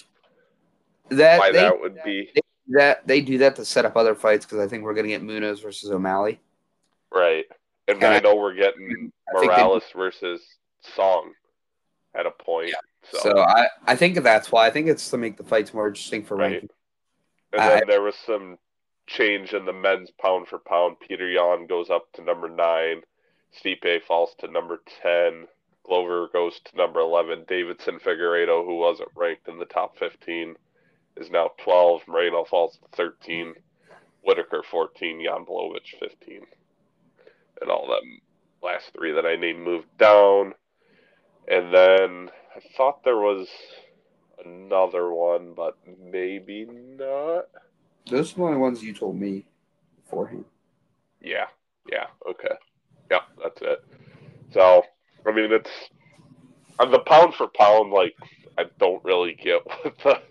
That 1.09 1.39
why 1.39 1.51
they, 1.51 1.59
that 1.61 1.81
would 1.81 1.97
be 2.05 2.31
that 2.69 3.07
they 3.07 3.21
do 3.23 3.39
that 3.39 3.57
to 3.57 3.65
set 3.65 3.85
up 3.87 3.97
other 3.97 4.15
fights 4.15 4.45
because 4.45 4.59
I 4.61 4.69
think 4.69 4.85
we're 4.85 4.95
gonna 4.95 5.09
get 5.09 5.23
Munoz 5.23 5.61
versus 5.61 5.91
O'Malley. 5.91 6.41
right. 7.11 7.45
And 7.89 7.97
And 7.97 8.05
I 8.15 8.17
I- 8.17 8.21
know 8.21 8.37
we're 8.37 8.55
getting 8.55 8.87
think 8.89 9.13
they- 9.41 9.47
Morales 9.47 9.83
versus 9.97 10.41
Song 10.95 11.33
at 12.15 12.27
a 12.27 12.31
point. 12.31 12.73
So, 13.11 13.19
So 13.19 13.39
I, 13.41 13.67
I 13.87 13.97
think 13.97 14.23
that's 14.23 14.53
why. 14.53 14.67
I 14.67 14.71
think 14.71 14.89
it's 14.89 15.11
to 15.11 15.19
make 15.19 15.37
the 15.37 15.45
fights 15.45 15.75
more 15.75 15.89
interesting 15.89 16.25
for 16.25 16.37
Right. 16.37 16.53
ranking. 16.53 16.71
And 17.53 17.61
I- 17.63 17.69
then 17.81 17.89
there 17.89 18.03
was 18.03 18.17
some 18.17 18.59
change 19.07 19.53
in 19.53 19.65
the 19.65 19.73
men's 19.73 20.11
pound 20.11 20.49
for 20.49 20.59
pound. 20.59 20.97
Petr 21.01 21.35
Yan 21.35 21.67
goes 21.67 21.91
up 21.91 22.11
to 22.13 22.23
number 22.23 22.49
nine. 22.49 23.03
Stipe 23.55 24.03
falls 24.05 24.35
to 24.37 24.49
number 24.49 24.81
10. 25.03 25.47
Glover 25.85 26.29
goes 26.33 26.61
to 26.61 26.77
number 26.77 27.01
11. 27.01 27.45
Davidson 27.49 27.99
Figueiredo, 27.99 28.65
who 28.65 28.77
wasn't 28.77 29.11
ranked 29.17 29.49
in 29.49 29.59
the 29.59 29.65
top 29.67 29.99
15, 29.99 30.57
is 31.17 31.31
now 31.31 31.51
12. 31.59 32.07
Moreno 32.07 32.45
falls 32.45 32.79
to 32.79 32.89
13. 32.97 33.55
Whittaker 34.25 34.63
14. 34.63 35.23
Jan 35.25 35.45
Blachowicz 35.45 35.99
15. 35.99 36.47
And 37.61 37.71
all 37.71 37.89
them 37.89 38.21
last 38.63 38.93
three 38.95 39.13
that 39.13 39.27
I 39.27 39.35
named 39.37 39.61
moved 39.61 39.99
down. 39.99 40.55
And 41.49 41.75
then 41.75 42.31
I 42.55 42.61
thought 42.77 43.03
there 43.05 43.17
was 43.17 43.49
another 44.45 45.13
one, 45.13 45.55
but 45.55 45.77
maybe 46.03 46.67
not. 46.67 47.47
Those 48.11 48.33
are 48.33 48.37
the 48.37 48.43
only 48.43 48.59
ones 48.59 48.83
you 48.83 48.93
told 48.93 49.19
me 49.19 49.45
beforehand. 50.05 50.45
Yeah, 51.21 51.47
yeah, 51.91 52.07
okay. 52.29 52.55
Yeah, 53.11 53.21
that's 53.43 53.61
it. 53.63 53.85
So, 54.53 54.83
I 55.27 55.33
mean, 55.33 55.53
it's 55.53 55.71
on 56.79 56.91
the 56.91 56.99
pound 57.01 57.35
for 57.35 57.47
pound, 57.49 57.93
like, 57.93 58.15
I 58.59 58.65
don't 58.79 59.03
really 59.05 59.35
get 59.35 59.63
what 59.83 59.99
the 59.99 60.23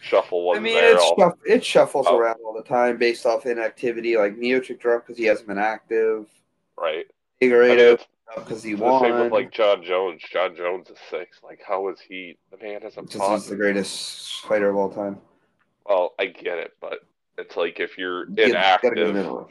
shuffle 0.00 0.44
was 0.44 0.58
I 0.58 0.60
mean, 0.60 0.74
there. 0.74 0.94
it's 0.94 1.12
shuff- 1.18 1.38
it 1.46 1.64
shuffles 1.64 2.06
Oh. 2.08 2.18
around 2.18 2.38
all 2.44 2.52
the 2.52 2.62
time 2.68 2.98
based 2.98 3.24
off 3.24 3.46
inactivity. 3.46 4.16
Like 4.16 4.36
Miocic 4.36 4.80
dropped 4.80 5.06
because 5.06 5.18
he 5.18 5.24
hasn't 5.24 5.48
been 5.48 5.58
active. 5.58 6.26
right. 6.76 7.06
I 7.40 7.46
mean, 7.46 7.96
because 8.36 8.62
he 8.62 8.74
the 8.74 8.82
won. 8.82 9.02
same 9.02 9.18
with, 9.20 9.32
like, 9.32 9.52
Jon 9.52 9.82
Jones. 9.82 10.22
Jon 10.30 10.56
Jones 10.56 10.88
is 10.90 10.98
six. 11.10 11.38
Like, 11.42 11.60
how 11.66 11.88
is 11.88 11.98
he? 12.00 12.38
The 12.50 12.56
man 12.64 12.82
hasn't 12.82 13.08
Just 13.10 13.18
fought. 13.18 13.34
he's 13.34 13.46
the 13.46 13.56
greatest 13.56 14.40
fighter 14.42 14.70
of 14.70 14.76
all 14.76 14.90
time. 14.90 15.18
Well, 15.88 16.14
I 16.18 16.26
get 16.26 16.58
it, 16.58 16.72
but 16.80 17.00
it's 17.38 17.56
like 17.56 17.80
if 17.80 17.98
you're 17.98 18.26
Get- 18.26 18.52
gotta 18.52 18.94
go 18.94 19.08
inactive. 19.10 19.46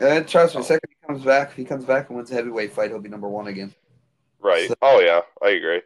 And 0.00 0.28
trust 0.28 0.54
me, 0.54 0.60
Oh. 0.60 0.64
second 0.64 0.90
he 0.90 1.06
comes 1.06 1.24
back, 1.24 1.50
if 1.50 1.56
he 1.56 1.64
comes 1.64 1.84
back 1.84 2.08
and 2.08 2.16
wins 2.16 2.30
a 2.30 2.34
heavyweight 2.34 2.72
fight, 2.72 2.90
he'll 2.90 2.98
be 3.00 3.08
number 3.08 3.28
one 3.28 3.46
again. 3.46 3.74
Right. 4.40 4.68
So- 4.68 4.74
Oh, 4.82 5.00
yeah, 5.00 5.20
I 5.42 5.50
agree. 5.50 5.82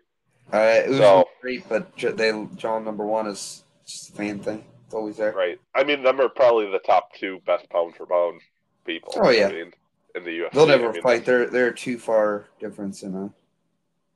Uh, 0.53 0.57
Usman's 0.57 0.99
So- 0.99 1.29
great, 1.41 1.69
but 1.69 1.97
they 1.97 2.47
John 2.57 2.85
number 2.85 3.05
one 3.07 3.27
is 3.27 3.65
just 3.87 4.11
a 4.11 4.13
fan 4.13 4.41
thing. 4.41 4.65
It's 4.87 4.95
always 4.95 5.17
there. 5.17 5.33
Right. 5.33 5.61
I 5.75 5.85
mean, 5.85 6.03
them 6.03 6.21
are 6.21 6.29
probably 6.29 6.69
the 6.71 6.81
top 6.81 7.13
two 7.15 7.41
best 7.47 7.69
pound 7.71 7.95
for 7.95 8.07
pound 8.07 8.41
people. 8.85 9.13
Oh, 9.17 9.31
yeah. 9.31 9.47
I 9.49 9.53
mean, 9.53 9.73
in 10.15 10.25
the 10.25 10.31
UFC. 10.31 10.53
They'll 10.53 10.67
never 10.67 10.91
I 10.91 10.93
mean, 10.93 11.03
fight. 11.03 11.25
They're 11.25 11.47
they're 11.47 11.73
too 11.73 11.99
far 11.99 12.47
difference 12.59 13.03
in 13.03 13.15
a 13.15 13.31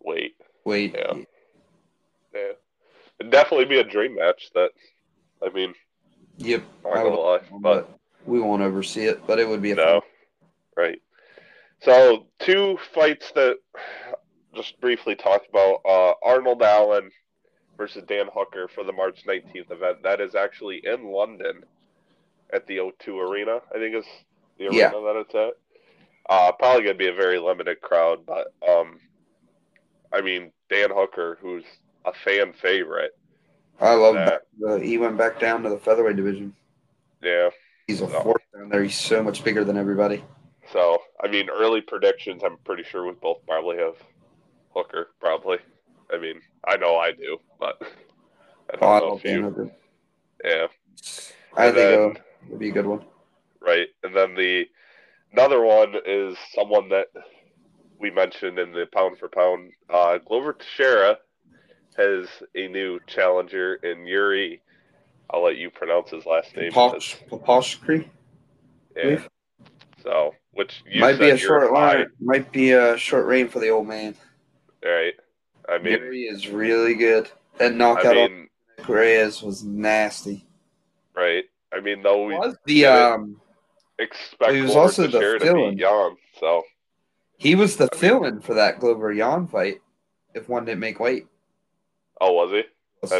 Wait. 0.01 0.37
weight. 0.65 0.95
Yeah. 0.97 1.15
Yeah. 2.35 2.53
It'd 3.21 3.33
definitely 3.33 3.67
be 3.67 3.79
a 3.79 3.85
dream 3.85 4.17
match 4.17 4.51
that, 4.55 4.71
I 5.45 5.49
mean, 5.51 5.75
Yep. 6.39 6.63
not 6.85 6.93
I 6.93 6.97
gonna 6.97 7.11
would- 7.11 7.17
lie. 7.23 7.41
But 7.53 7.61
but 7.63 7.99
we 8.27 8.41
won't 8.41 8.63
oversee 8.63 9.05
it. 9.05 9.27
But 9.27 9.39
it 9.39 9.49
would 9.49 9.63
be 9.63 9.73
a 9.73 9.77
no. 9.77 10.01
fun. 10.01 10.11
Right. 10.77 11.03
So, 11.83 12.27
two 12.41 12.79
fights 12.95 13.31
that 13.33 13.59
just 14.55 14.81
briefly 14.81 15.15
talked 15.15 15.49
about 15.51 15.81
uh, 15.85 16.15
Arnold 16.23 16.63
Allen 16.63 17.11
versus 17.77 18.03
Dan 18.07 18.27
Hooker 18.33 18.69
for 18.69 18.85
the 18.85 18.93
March 18.93 19.25
19th 19.27 19.71
event. 19.71 20.03
That 20.03 20.21
is 20.21 20.35
actually 20.35 20.81
in 20.85 21.05
London 21.13 21.63
at 22.53 22.67
the 22.67 22.79
O2 22.79 23.19
Arena, 23.31 23.61
I 23.75 23.79
think 23.79 23.95
is 23.97 24.05
the 24.59 24.67
arena 24.67 24.77
Yeah. 24.79 24.91
that 24.91 25.17
it's 25.27 25.35
at. 25.35 25.55
Uh, 26.29 26.53
probably 26.53 26.83
going 26.85 26.95
to 26.95 26.99
be 26.99 27.09
a 27.09 27.15
very 27.15 27.39
limited 27.39 27.81
crowd, 27.81 28.25
but 28.27 28.53
um, 28.69 28.99
I 30.13 30.21
mean, 30.21 30.51
Dan 30.71 30.91
Hooker, 30.91 31.39
who's 31.41 31.65
a 32.05 32.13
fan 32.13 32.53
favorite. 32.53 33.13
I 33.81 33.95
love 33.95 34.15
That-. 34.15 34.43
The, 34.59 34.79
he 34.81 34.99
went 34.99 35.19
back 35.19 35.39
down 35.39 35.63
to 35.65 35.69
the 35.69 35.79
featherweight 35.79 36.17
division. 36.17 36.55
Yeah. 37.23 37.51
He's 37.87 38.01
a 38.01 38.07
No. 38.09 38.21
force 38.23 38.43
down 38.57 38.69
there. 38.71 38.83
He's 38.83 38.99
so 38.99 39.23
much 39.23 39.45
bigger 39.45 39.65
than 39.65 39.77
everybody. 39.77 40.25
So, 40.73 40.99
I 41.23 41.29
mean, 41.29 41.51
early 41.51 41.83
predictions, 41.83 42.43
I'm 42.45 42.57
pretty 42.65 42.85
sure 42.85 43.05
we 43.07 43.13
both 43.13 43.45
probably 43.47 43.77
have 43.77 43.97
Hooker, 44.75 45.09
probably. 45.21 45.59
I 46.13 46.19
mean, 46.19 46.41
I 46.67 46.77
know 46.77 46.97
I 46.97 47.13
do, 47.13 47.39
but 47.61 47.77
I 48.73 48.77
don't 48.77 48.83
Oh, 48.83 48.87
I 48.89 48.99
know 49.01 49.07
love 49.09 49.17
if 49.19 49.23
Dan 49.25 49.39
you. 49.39 49.43
Hooker. 49.45 49.71
Yeah, 50.43 50.67
I 51.57 51.67
And 51.67 51.75
think 51.75 51.77
then- 51.77 52.11
uh, 52.17 52.47
it'd 52.49 52.59
be 52.59 52.69
a 52.71 52.73
good 52.73 52.87
one. 52.87 53.05
right. 53.61 53.89
And 54.03 54.15
then 54.17 54.35
the 54.35 54.67
another 55.35 55.63
one 55.63 55.95
is 56.07 56.37
someone 56.55 56.89
that 56.91 57.07
we 57.99 58.11
mentioned 58.11 58.59
in 58.59 58.73
the 58.73 58.87
pound 58.93 59.19
for 59.19 59.29
pound. 59.29 59.73
Uh, 59.93 60.19
Glover 60.19 60.53
Teixeira 60.53 61.19
has 61.97 62.27
a 62.55 62.69
new 62.69 63.01
challenger 63.07 63.75
in 63.75 64.07
Yuri. 64.07 64.61
I'll 65.31 65.45
let 65.45 65.57
you 65.57 65.71
pronounce 65.71 66.11
his 66.11 66.27
last 66.27 66.55
name. 66.57 66.73
Popolshkri 66.73 68.09
yeah. 68.97 69.21
So, 70.03 70.35
which 70.53 70.85
might 70.99 71.19
be 71.19 71.31
a 71.31 71.37
short 71.37 71.73
line. 71.73 72.07
Might 72.21 72.53
be 72.53 72.73
a 72.73 72.97
short 72.97 73.27
reign 73.27 73.49
for 73.49 73.59
the 73.59 73.71
old 73.71 73.89
man. 73.89 74.15
right? 74.85 75.15
I 75.69 75.79
mean, 75.79 75.95
Yuri 75.95 76.23
is 76.25 76.49
really 76.49 76.95
good. 76.95 77.29
That 77.59 77.73
I 77.73 77.75
knockout 77.75 78.15
mean, 78.15 78.49
on 78.79 78.85
Reyes 78.87 79.43
was 79.43 79.65
nasty. 79.65 80.47
right? 81.17 81.45
I 81.73 81.81
mean, 81.81 82.03
though 82.03 82.27
we 82.27 82.35
Was 82.35 82.57
the 82.67 82.87
um 82.87 83.41
expect 83.99 84.53
He 84.53 84.61
was 84.61 84.71
Glover 84.73 84.81
also 84.87 85.03
the 85.03 85.13
Teixeira 85.13 85.39
to 85.39 85.45
fill-in. 85.45 85.71
beat 85.77 85.81
Jan, 85.81 86.17
so 86.41 86.63
he 87.37 87.55
was 87.55 87.77
the 87.77 87.85
I 87.85 87.95
mean- 87.95 88.01
fill-in 88.01 88.41
for 88.41 88.55
that 88.55 88.81
Glover 88.81 89.15
Jan 89.15 89.47
fight 89.47 89.81
if 90.35 90.49
one 90.49 90.65
didn't 90.65 90.81
make 90.81 90.99
weight. 91.01 91.27
oh, 92.21 92.33
was 92.33 92.51
he? 92.51 92.63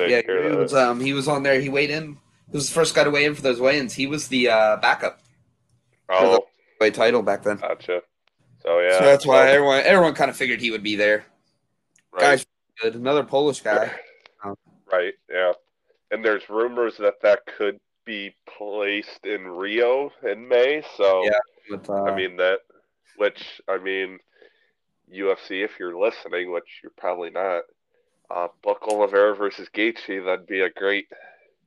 Yeah, 0.09 0.23
he 0.27 0.57
was 0.57 0.73
um 0.73 0.99
he 1.01 1.13
was 1.13 1.29
on 1.29 1.43
there. 1.43 1.61
He 1.61 1.69
weighed 1.69 1.91
in. 1.91 2.17
He 2.51 2.57
was 2.57 2.69
the 2.69 2.75
first 2.75 2.95
guy 2.95 3.05
to 3.05 3.11
weigh 3.11 3.27
in 3.27 3.35
for 3.35 3.43
those 3.43 3.61
weigh-ins. 3.61 3.93
He 3.95 4.07
was 4.07 4.29
the 4.29 4.49
uh, 4.49 4.77
backup 4.79 5.21
for 6.07 6.15
Oh, 6.15 6.47
the 6.81 6.91
title 6.91 7.23
back 7.23 7.43
then. 7.43 7.57
gotcha. 7.59 8.03
So 8.63 8.81
yeah, 8.81 8.99
so 8.99 9.05
that's 9.05 9.27
why 9.27 9.49
everyone 9.51 9.81
everyone 9.81 10.15
kind 10.15 10.31
of 10.31 10.37
figured 10.37 10.61
he 10.63 10.71
would 10.71 10.83
be 10.83 10.97
there. 10.97 11.27
right, 12.13 12.21
Guy's 12.23 12.47
good. 12.81 12.95
Another 12.95 13.25
Polish 13.25 13.61
guy. 13.61 13.93
right, 14.91 15.13
yeah. 15.31 15.53
And 16.11 16.25
there's 16.25 16.49
rumors 16.49 16.97
that 16.99 17.21
that 17.23 17.41
could 17.59 17.79
be 18.05 18.35
placed 18.47 19.25
in 19.25 19.47
Rio 19.47 20.11
in 20.23 20.47
May. 20.49 20.83
So 20.97 21.25
Yeah. 21.25 21.39
But, 21.71 21.89
uh, 21.89 22.03
I 22.05 22.15
mean 22.17 22.37
that, 22.37 22.61
which 23.17 23.61
I 23.69 23.79
mean, 23.79 24.19
UFC, 25.13 25.63
if 25.65 25.79
you're 25.79 25.97
listening, 25.99 26.51
which 26.53 26.81
you're 26.83 26.93
probably 26.97 27.31
not, 27.31 27.63
uh, 28.31 28.49
Buck 28.63 28.87
Oliveira 28.89 29.35
versus 29.37 29.69
Gaethje, 29.75 30.25
that'd 30.25 30.47
be 30.47 30.61
a 30.61 30.71
great 30.71 31.07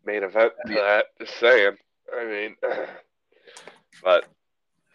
main 0.05 0.23
event 0.23 0.53
to 0.65 0.73
Yeah. 0.73 0.81
that. 0.81 1.05
Just 1.19 1.37
saying. 1.39 1.77
I 2.15 2.25
mean, 2.25 2.55
but 4.03 4.25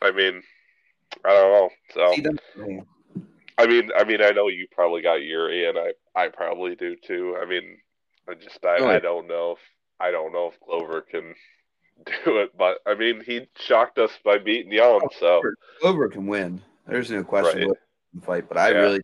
I 0.00 0.10
mean, 0.10 0.42
I 1.24 1.28
don't 1.34 1.52
know. 1.52 1.70
So 1.94 2.14
See 2.14 2.20
them- 2.22 2.38
man. 2.56 2.86
I 3.58 3.66
mean, 3.66 3.90
I 3.96 4.04
mean, 4.04 4.22
I 4.22 4.30
know 4.30 4.48
you 4.48 4.66
probably 4.72 5.02
got 5.02 5.22
Yuri, 5.22 5.66
and 5.68 5.78
I, 5.78 5.92
I 6.16 6.28
probably 6.28 6.74
do 6.74 6.96
too. 6.96 7.36
I 7.40 7.44
mean, 7.44 7.76
I 8.28 8.34
just, 8.34 8.64
I, 8.64 8.76
I 8.96 8.98
don't 8.98 9.28
know 9.28 9.52
if, 9.52 9.58
I 10.02 10.10
don't 10.10 10.32
know 10.32 10.48
if 10.48 10.58
Glover 10.66 11.00
can 11.02 11.34
do 12.24 12.38
it, 12.38 12.56
but 12.58 12.78
I 12.86 12.94
mean, 12.94 13.22
he 13.24 13.46
shocked 13.56 13.98
us 13.98 14.10
by 14.24 14.38
beating 14.38 14.72
Jan, 14.72 15.00
so 15.20 15.40
oh, 15.44 15.52
Glover 15.80 16.08
can 16.08 16.26
win. 16.26 16.60
There's 16.86 17.10
no 17.10 17.22
question 17.22 17.68
Right. 17.68 17.78
Can 18.10 18.20
fight, 18.20 18.48
but 18.48 18.58
I 18.58 18.70
Yeah. 18.70 18.78
really, 18.78 19.00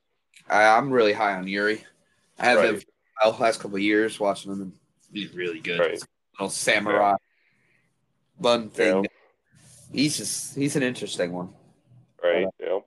I, 0.48 0.76
I'm 0.76 0.90
really 0.90 1.12
high 1.12 1.34
on 1.34 1.46
Yuri. 1.46 1.84
I 2.38 2.46
have 2.46 2.58
right, 2.58 2.84
the 3.22 3.30
last 3.30 3.61
couple 3.61 3.76
of 3.76 3.82
years 3.82 4.18
watching 4.18 4.52
him, 4.52 4.62
and 4.62 4.72
he's 5.12 5.32
really 5.34 5.61
good. 5.61 5.78
Right. 5.78 6.02
Little 6.34 6.50
samurai 6.50 7.16
bun 8.40 8.70
thing. 8.70 9.04
Yeah. 9.04 9.11
He's 9.92 10.16
just, 10.16 10.54
he's 10.54 10.76
an 10.76 10.82
interesting 10.82 11.32
one. 11.32 11.50
right, 12.22 12.46
yeah. 12.61 12.80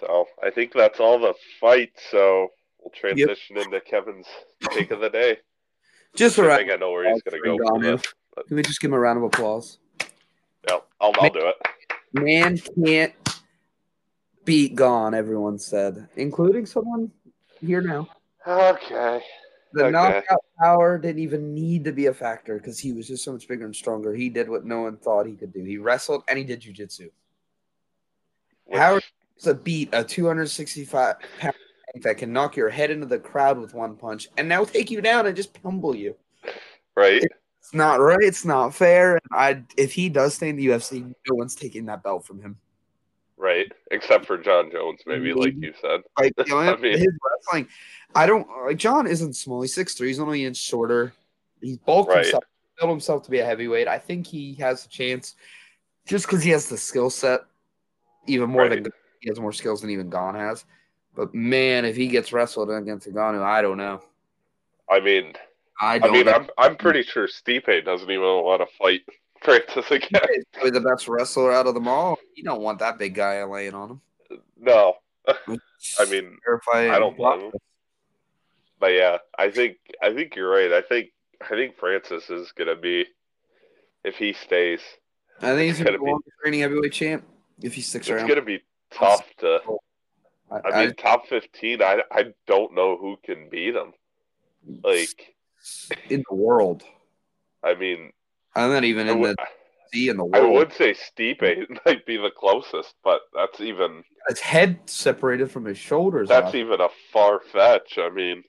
So 0.00 0.26
I 0.42 0.50
think 0.50 0.72
that's 0.72 1.00
all 1.00 1.18
the 1.18 1.34
fight. 1.60 1.92
So 2.10 2.48
we'll 2.78 2.92
transition 2.94 3.58
into 3.58 3.80
Kevin's 3.80 4.26
take 4.70 4.90
of 4.90 5.00
the 5.00 5.10
day. 5.10 5.38
Just 6.14 6.38
a 6.38 6.50
I 6.50 6.56
think 6.58 6.70
I 6.72 6.76
know 6.76 6.90
where 6.90 7.08
he's 7.12 7.22
going 7.22 7.40
to 7.40 7.46
go 7.46 7.58
for 7.58 7.80
this. 7.80 8.02
Can 8.48 8.56
we 8.56 8.62
just 8.62 8.80
give 8.80 8.90
him 8.90 8.94
a 8.94 8.98
round 8.98 9.18
of 9.18 9.24
applause? 9.24 9.78
Yeah, 10.68 10.78
I'll, 11.00 11.12
I'll 11.18 11.30
do 11.30 11.46
it. 11.48 11.56
Man 12.12 12.58
can't 12.58 13.12
beat 14.44 14.76
Gane, 14.76 15.14
everyone 15.14 15.58
said, 15.58 16.08
including 16.16 16.66
someone 16.66 17.10
here 17.60 17.80
now. 17.80 18.08
Okay. 18.46 19.22
The 19.72 19.84
Okay. 19.84 19.92
knockout 19.92 20.44
power 20.58 20.98
didn't 20.98 21.20
even 21.20 21.54
need 21.54 21.84
to 21.84 21.92
be 21.92 22.06
a 22.06 22.14
factor 22.14 22.58
because 22.58 22.78
he 22.78 22.92
was 22.92 23.06
just 23.06 23.22
so 23.22 23.32
much 23.32 23.46
bigger 23.46 23.64
and 23.64 23.76
stronger. 23.76 24.12
He 24.12 24.28
did 24.28 24.48
what 24.48 24.64
no 24.64 24.82
one 24.82 24.96
thought 24.96 25.26
he 25.26 25.36
could 25.36 25.52
do. 25.52 25.62
He 25.62 25.78
wrestled 25.78 26.24
and 26.26 26.36
he 26.36 26.44
did 26.44 26.60
jujitsu. 26.60 27.10
Howard 28.72 29.04
to 29.42 29.54
beat 29.54 29.90
a 29.92 30.02
265 30.02 31.16
pound 31.38 31.54
that 32.02 32.18
can 32.18 32.32
knock 32.32 32.56
your 32.56 32.68
head 32.68 32.90
into 32.90 33.06
the 33.06 33.18
crowd 33.18 33.58
with 33.58 33.74
one 33.74 33.96
punch 33.96 34.28
and 34.36 34.48
now 34.48 34.64
take 34.64 34.90
you 34.90 35.00
down 35.00 35.26
and 35.26 35.36
just 35.36 35.60
pummel 35.62 35.94
you. 35.94 36.14
right? 36.96 37.22
It's 37.60 37.74
not 37.74 38.00
right. 38.00 38.18
It's 38.20 38.44
not 38.44 38.74
fair. 38.74 39.12
And 39.12 39.22
I, 39.32 39.62
if 39.76 39.92
he 39.92 40.08
does 40.08 40.34
stay 40.34 40.48
in 40.48 40.56
the 40.56 40.66
UFC, 40.68 41.02
no 41.02 41.34
one's 41.34 41.54
taking 41.54 41.86
that 41.86 42.02
belt 42.02 42.24
from 42.24 42.40
him. 42.40 42.56
Right. 43.36 43.70
Except 43.90 44.26
for 44.26 44.36
Jon 44.38 44.70
Jones, 44.70 45.00
maybe, 45.06 45.30
mm-hmm. 45.30 45.38
like 45.40 45.54
you 45.56 45.72
said. 45.80 46.00
Like 46.18 46.32
you 46.38 46.44
know, 46.46 46.58
I 46.58 46.76
mean- 46.76 46.98
his 46.98 47.08
wrestling, 47.46 47.68
I 48.14 48.26
don't 48.26 48.46
like. 48.66 48.76
John 48.76 49.06
isn't 49.06 49.34
small. 49.34 49.62
He's 49.62 49.74
six 49.74 49.94
three. 49.94 50.08
He's 50.08 50.20
only 50.20 50.42
an 50.42 50.48
inch 50.48 50.56
shorter. 50.58 51.12
He's 51.60 51.78
bulked 51.78 52.10
Right. 52.10 52.24
himself, 52.24 52.44
built 52.78 52.90
himself 52.90 53.22
to 53.24 53.30
be 53.30 53.38
a 53.38 53.44
heavyweight. 53.44 53.88
I 53.88 53.98
think 53.98 54.26
he 54.26 54.54
has 54.54 54.84
a 54.84 54.88
chance, 54.88 55.36
just 56.06 56.26
because 56.26 56.42
he 56.42 56.50
has 56.50 56.68
the 56.68 56.76
skill 56.76 57.08
set, 57.08 57.42
even 58.26 58.50
more 58.50 58.62
Right. 58.62 58.82
than 58.82 58.92
he 59.20 59.28
has 59.28 59.38
more 59.38 59.52
skills 59.52 59.80
than 59.80 59.90
even 59.90 60.10
Gane 60.10 60.34
has. 60.34 60.64
But 61.14 61.34
man, 61.34 61.84
if 61.84 61.96
he 61.96 62.06
gets 62.06 62.32
wrestled 62.32 62.70
against 62.70 63.08
Ngannou, 63.08 63.42
I 63.42 63.62
don't 63.62 63.76
know. 63.78 64.00
I 64.88 65.00
mean, 65.00 65.34
I 65.80 65.98
I 66.02 66.10
mean, 66.10 66.26
know. 66.26 66.32
I'm 66.32 66.48
I'm 66.58 66.76
pretty 66.76 67.02
sure 67.02 67.26
Stipe 67.26 67.84
doesn't 67.84 68.10
even 68.10 68.22
want 68.22 68.60
to 68.62 68.76
fight 68.76 69.00
Francis 69.42 69.90
again. 69.90 70.20
He's 70.34 70.44
probably 70.52 70.70
the 70.70 70.80
best 70.80 71.08
wrestler 71.08 71.52
out 71.52 71.66
of 71.66 71.74
them 71.74 71.88
all. 71.88 72.18
You 72.36 72.44
don't 72.44 72.60
want 72.62 72.78
that 72.80 72.98
big 72.98 73.14
guy 73.14 73.42
laying 73.44 73.74
on 73.74 73.90
him. 73.90 74.00
No, 74.58 74.94
I 75.28 76.04
mean, 76.10 76.36
Terrifying. 76.44 76.90
I 76.90 76.98
don't 76.98 77.16
blame 77.16 77.40
him. 77.40 77.52
but 78.78 78.92
yeah, 78.92 79.18
I 79.38 79.50
think 79.50 79.76
I 80.02 80.12
think 80.14 80.36
you're 80.36 80.50
right. 80.50 80.72
I 80.72 80.82
think 80.82 81.08
I 81.42 81.48
think 81.48 81.76
Francis 81.78 82.30
is 82.30 82.52
gonna 82.52 82.76
be 82.76 83.06
if 84.04 84.16
he 84.16 84.32
stays. 84.32 84.80
I 85.42 85.54
think 85.54 85.74
he's 85.74 85.78
gonna 85.84 85.98
be 85.98 86.04
gonna 86.04 86.18
the 86.18 86.22
be- 86.24 86.32
reigning 86.44 86.60
heavyweight 86.60 86.92
champ 86.92 87.24
if 87.62 87.74
he 87.74 87.80
sticks 87.80 88.06
It's 88.08 88.12
around. 88.16 88.28
gonna 88.28 88.42
be 88.42 88.60
tough 88.92 89.24
to. 89.38 89.60
Oh. 89.68 89.78
I, 90.50 90.68
I 90.68 90.86
mean, 90.86 90.94
top 90.96 91.26
fifteen. 91.26 91.82
I 91.82 92.00
I 92.10 92.26
don't 92.46 92.74
know 92.74 92.96
who 92.96 93.16
can 93.24 93.48
beat 93.50 93.74
him. 93.74 93.92
Like, 94.84 95.34
in 96.08 96.22
the 96.28 96.34
world. 96.36 96.82
I 97.62 97.74
mean, 97.74 98.12
I'm 98.54 98.70
not 98.70 98.84
even 98.84 99.08
I 99.08 99.12
in 99.12 99.20
would, 99.20 99.36
the 99.36 99.46
sea 99.92 100.08
in 100.08 100.16
the 100.16 100.24
world. 100.24 100.44
I 100.44 100.48
would 100.48 100.72
say 100.72 100.94
Stipe 100.94 101.40
might 101.86 102.04
be 102.06 102.16
the 102.16 102.30
closest, 102.36 102.94
but 103.04 103.20
that's 103.34 103.60
even 103.60 104.02
His 104.28 104.40
head 104.40 104.80
separated 104.86 105.50
from 105.50 105.64
his 105.66 105.78
shoulders. 105.78 106.28
that's 106.28 106.48
off. 106.48 106.54
even 106.54 106.80
a 106.80 106.88
far 107.12 107.40
fetch. 107.52 107.98
I 107.98 108.10
mean, 108.10 108.42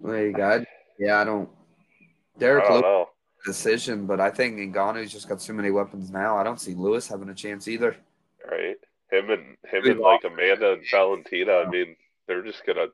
There 0.00 0.26
you 0.26 0.32
go. 0.32 0.64
Yeah, 0.98 1.20
I 1.20 1.24
don't. 1.24 1.48
I 1.48 2.38
Derrick 2.38 2.64
don't 2.64 2.72
Lewis 2.74 2.82
know. 2.82 3.08
decision, 3.46 4.06
but 4.06 4.20
I 4.20 4.30
think 4.30 4.58
Ngannou's 4.58 5.12
just 5.12 5.28
got 5.28 5.40
so 5.42 5.52
many 5.52 5.70
weapons 5.70 6.10
now. 6.10 6.36
I 6.36 6.42
don't 6.44 6.60
see 6.60 6.74
Lewis 6.74 7.08
having 7.08 7.28
a 7.30 7.34
chance 7.34 7.68
either. 7.68 7.96
right? 8.50 8.76
Him 9.10 9.30
and 9.30 9.56
him 9.70 9.82
Good 9.82 9.92
and 9.92 10.00
like 10.00 10.24
Amanda 10.24 10.72
and 10.74 10.82
Valentina. 10.90 11.52
I 11.52 11.68
mean, 11.70 11.96
they're 12.26 12.42
just 12.44 12.64
gonna 12.64 12.86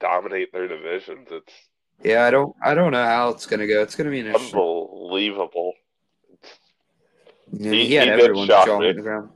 dominate 0.00 0.52
their 0.52 0.68
divisions. 0.68 1.28
It's 1.30 1.52
Yeah, 2.02 2.24
I 2.24 2.30
don't. 2.30 2.54
I 2.62 2.74
don't 2.74 2.92
know 2.92 3.04
how 3.04 3.28
it's 3.30 3.46
gonna 3.46 3.66
go. 3.66 3.82
It's 3.82 3.94
gonna 3.94 4.10
be 4.10 4.20
an 4.20 4.34
unbelievable. 4.34 5.74
It's, 6.32 6.58
Yeah, 7.52 7.72
He- 7.72 7.86
he, 7.86 7.94
had 7.94 8.04
he 8.04 8.10
did 8.10 8.20
everyone's 8.20 8.46
shock 8.48 8.66
jaw 8.66 8.76
on 8.76 8.82
the 8.96 9.02
ground. 9.02 9.30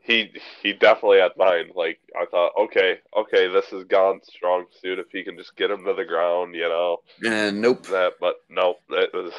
he 0.00 0.32
he 0.62 0.72
definitely 0.72 1.18
had 1.20 1.32
mine. 1.36 1.70
Like 1.74 2.00
I 2.18 2.24
thought, 2.26 2.52
okay, 2.58 2.98
okay, 3.16 3.46
this 3.48 3.72
is 3.72 3.84
Gane's 3.84 4.26
strong 4.26 4.64
suit. 4.80 4.98
If 4.98 5.10
he 5.12 5.22
can 5.22 5.36
just 5.36 5.54
get 5.56 5.70
him 5.70 5.84
to 5.84 5.92
the 5.94 6.04
ground, 6.04 6.54
you 6.56 6.68
know 6.68 6.98
And 7.24 7.60
nope. 7.60 7.86
that. 7.88 8.14
But 8.20 8.36
nope, 8.48 8.80
it 8.90 9.10
was 9.14 9.32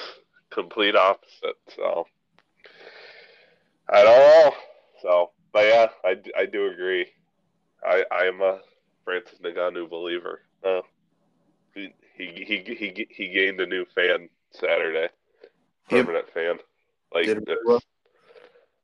complete 0.49 0.95
opposite. 0.95 1.57
So 1.75 2.05
I 3.89 4.03
don't 4.03 4.19
know. 4.19 4.53
So, 5.01 5.31
but 5.53 5.65
yeah, 5.65 5.87
I, 6.03 6.17
I 6.37 6.45
do 6.45 6.67
agree. 6.67 7.07
I 7.83 8.03
I 8.11 8.23
am 8.25 8.41
a 8.41 8.59
Francis 9.03 9.39
Ngannou 9.39 9.89
believer. 9.89 10.41
Uh, 10.63 10.81
he, 11.73 11.93
he 12.15 12.43
he 12.45 12.75
he 12.75 13.07
he 13.09 13.27
gained 13.29 13.59
a 13.61 13.65
new 13.65 13.85
fan 13.95 14.29
Saturday, 14.51 15.09
Yep. 15.89 16.05
permanent 16.05 16.29
fan. 16.33 16.57
Like 17.13 17.25
Did 17.25 17.37
it's 17.47 17.61
well. 17.65 17.81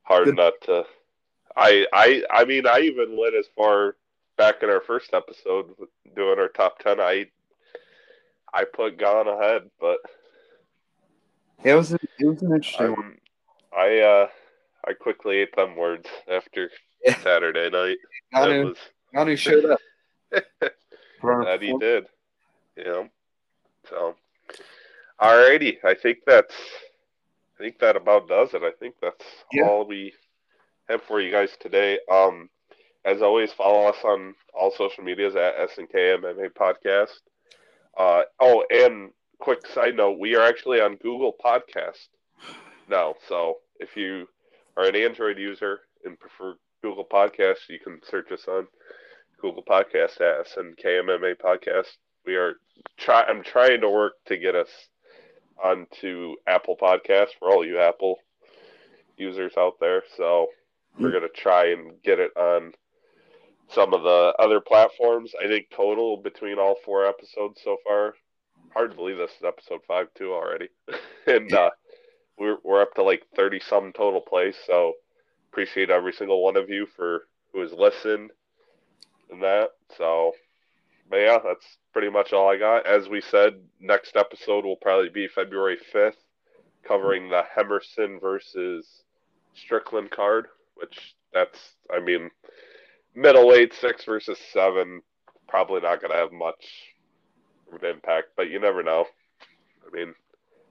hard 0.04 0.36
not 0.36 0.54
to. 0.64 0.86
I 1.56 1.86
I 1.94 2.24
I 2.32 2.46
mean 2.46 2.68
I 2.68 2.80
even 2.82 3.18
went 3.18 3.36
as 3.36 3.48
far 3.56 3.96
back 4.38 4.64
in 4.64 4.70
our 4.70 4.82
first 4.82 5.14
episode 5.14 5.74
doing 6.16 6.40
our 6.40 6.50
top 6.50 6.80
ten. 6.80 7.00
I 7.00 7.28
I 8.54 8.64
put 8.66 8.98
Gane 8.98 9.28
ahead, 9.28 9.70
but 9.80 10.00
It 11.64 11.74
was. 11.76 11.94
A, 11.94 12.00
it 12.20 12.26
was 12.26 12.42
an 12.42 12.54
interesting 12.54 12.92
one. 12.92 13.06
um, 13.06 13.18
I 13.76 14.00
uh 14.00 14.28
I 14.88 14.94
quickly 14.94 15.38
ate 15.38 15.56
them 15.56 15.76
words 15.76 16.08
after 16.32 16.70
Yeah. 17.06 17.18
Saturday 17.22 17.70
night. 17.70 17.98
That 18.32 19.28
was 19.28 19.40
showed 19.40 19.66
up. 19.66 19.80
That 21.24 21.62
he 21.62 21.76
did. 21.80 22.06
Yeah. 22.76 23.06
So, 23.90 24.16
alrighty. 25.20 25.78
I 25.84 25.96
think 25.96 26.20
that's. 26.26 26.54
I 27.60 27.64
think 27.64 27.80
that 27.80 27.96
about 27.96 28.28
does 28.28 28.54
it. 28.54 28.62
I 28.62 28.72
think 28.80 28.96
that's 29.02 29.26
Yeah. 29.52 29.64
all 29.68 29.86
we 29.88 30.14
have 30.88 31.02
for 31.04 31.20
you 31.20 31.32
guys 31.32 31.50
today. 31.60 32.00
Um, 32.10 32.50
as 33.04 33.22
always, 33.24 33.52
follow 33.52 33.88
us 33.90 33.98
on 34.04 34.36
all 34.54 34.72
social 34.72 35.04
medias 35.04 35.36
at 35.36 35.58
SNK 35.58 36.20
MMA 36.22 36.50
Podcast. 36.50 37.20
Uh, 37.98 38.22
oh, 38.40 38.64
and 38.70 39.12
quick 39.40 39.66
side 39.74 39.96
note: 39.98 40.20
we 40.20 40.36
are 40.36 40.46
actually 40.46 40.80
on 40.82 40.98
Google 40.98 41.34
Podcast 41.44 42.08
now. 42.88 43.16
So 43.28 43.58
if 43.80 43.98
you 43.98 44.28
are 44.78 44.86
an 44.86 44.96
Android 44.96 45.40
user 45.40 45.80
and 46.06 46.20
prefer 46.20 46.56
Google 46.84 47.06
Podcasts, 47.06 47.68
you 47.70 47.80
can 47.80 48.00
search 48.10 48.32
us 48.32 48.46
on 48.48 48.68
Google 49.42 49.64
Podcast 49.64 50.22
at 50.22 50.46
SNK 50.48 50.86
MMA 50.86 51.36
Podcast. 51.44 51.98
We 52.26 52.36
are 52.36 52.54
try. 52.98 53.24
I'm 53.24 53.44
trying 53.44 53.82
to 53.82 53.90
work 53.90 54.14
to 54.28 54.38
get 54.38 54.56
us 54.56 54.70
onto 55.64 56.36
Apple 56.46 56.78
Podcasts 56.80 57.32
for 57.40 57.50
all 57.50 57.66
you 57.66 57.80
Apple 57.80 58.18
users 59.18 59.54
out 59.58 59.74
there. 59.80 60.04
So 60.16 60.48
we're 61.00 61.12
gonna 61.12 61.28
try 61.36 61.72
and 61.72 62.02
get 62.04 62.20
it 62.20 62.32
on 62.38 62.74
some 63.70 63.94
of 63.94 64.04
the 64.04 64.34
other 64.40 64.62
platforms. 64.62 65.34
I 65.44 65.48
think 65.48 65.68
total 65.76 66.18
between 66.18 66.60
all 66.60 66.76
four 66.86 67.06
episodes 67.06 67.62
so 67.64 67.78
far. 67.88 68.14
Hard 68.74 68.92
to 68.92 68.96
believe 68.96 69.18
this 69.18 69.32
is 69.32 69.46
episode 69.46 69.82
five 69.88 70.08
too 70.16 70.34
already, 70.34 70.70
and 71.28 71.52
uh, 71.52 71.72
we're 72.38 72.58
we're 72.64 72.82
up 72.82 72.94
to 72.96 73.04
like 73.04 73.24
thirty 73.36 73.60
some 73.60 73.92
total 73.94 74.22
plays. 74.22 74.56
So 74.66 74.94
appreciate 75.52 75.90
every 75.90 76.14
single 76.14 76.44
one 76.44 76.58
of 76.58 76.70
you 76.70 76.86
for 76.96 77.28
who 77.54 77.62
has 77.62 77.72
listened 77.74 78.32
and 79.32 79.42
that. 79.44 79.70
So, 79.98 80.34
but 81.10 81.18
yeah, 81.18 81.40
that's 81.44 81.78
pretty 81.94 82.10
much 82.10 82.34
all 82.34 82.50
I 82.50 82.58
got. 82.58 82.86
As 82.86 83.10
we 83.10 83.22
said, 83.22 83.56
next 83.80 84.16
episode 84.16 84.66
will 84.66 84.76
probably 84.78 85.10
be 85.10 85.28
February 85.28 85.78
fifth, 85.92 86.18
covering 86.88 87.30
the 87.30 87.44
Hermansson 87.56 88.22
versus 88.22 89.04
Strickland 89.56 90.12
card, 90.12 90.48
which 90.76 91.16
that's 91.34 91.60
I 91.94 92.00
mean 92.00 92.30
middleweight 93.16 93.74
six 93.74 94.06
versus 94.06 94.38
seven, 94.54 95.02
probably 95.48 95.82
not 95.82 96.02
gonna 96.02 96.16
have 96.16 96.32
much 96.32 96.94
of 97.72 97.82
an 97.82 97.90
impact, 97.90 98.28
but 98.36 98.50
you 98.50 98.60
never 98.60 98.84
know. 98.84 99.06
I 99.86 99.96
mean, 99.96 100.14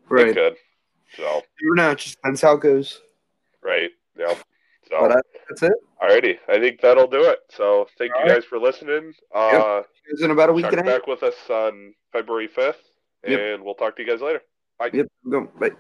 Right. 0.09 0.29
it 0.29 0.35
could. 0.35 0.57
So 1.17 1.43
You 1.61 1.75
know. 1.75 1.91
It 1.93 1.99
just 1.99 2.17
depends 2.17 2.41
how 2.43 2.55
it 2.55 2.61
goes. 2.61 3.01
right, 3.63 3.91
yeah. 4.19 4.35
So 4.89 5.01
But 5.01 5.13
uh, 5.13 5.21
that's 5.49 5.63
it. 5.63 5.73
alrighty, 6.03 6.39
I 6.49 6.59
think 6.61 6.81
that'll 6.81 7.07
do 7.09 7.25
it. 7.25 7.41
So 7.51 7.87
thank 7.99 8.15
All 8.15 8.21
you 8.23 8.27
right. 8.31 8.35
guys 8.37 8.45
for 8.45 8.59
listening. 8.59 9.13
Uh, 9.35 9.83
It's 10.09 10.23
in 10.23 10.31
about 10.31 10.51
a 10.51 10.53
week 10.53 10.67
and 10.67 10.75
a 10.75 10.85
half. 10.85 11.01
back 11.01 11.07
with 11.09 11.23
us 11.23 11.35
on 11.51 11.95
February 12.13 12.49
fifth, 12.49 12.83
Yep. 13.27 13.41
and 13.41 13.65
we'll 13.65 13.75
talk 13.75 13.97
to 13.97 14.03
you 14.03 14.09
guys 14.09 14.21
later. 14.21 14.43
Bye. 14.79 14.91
Yep. 14.93 15.07
Go. 15.31 15.41
Bye. 15.59 15.71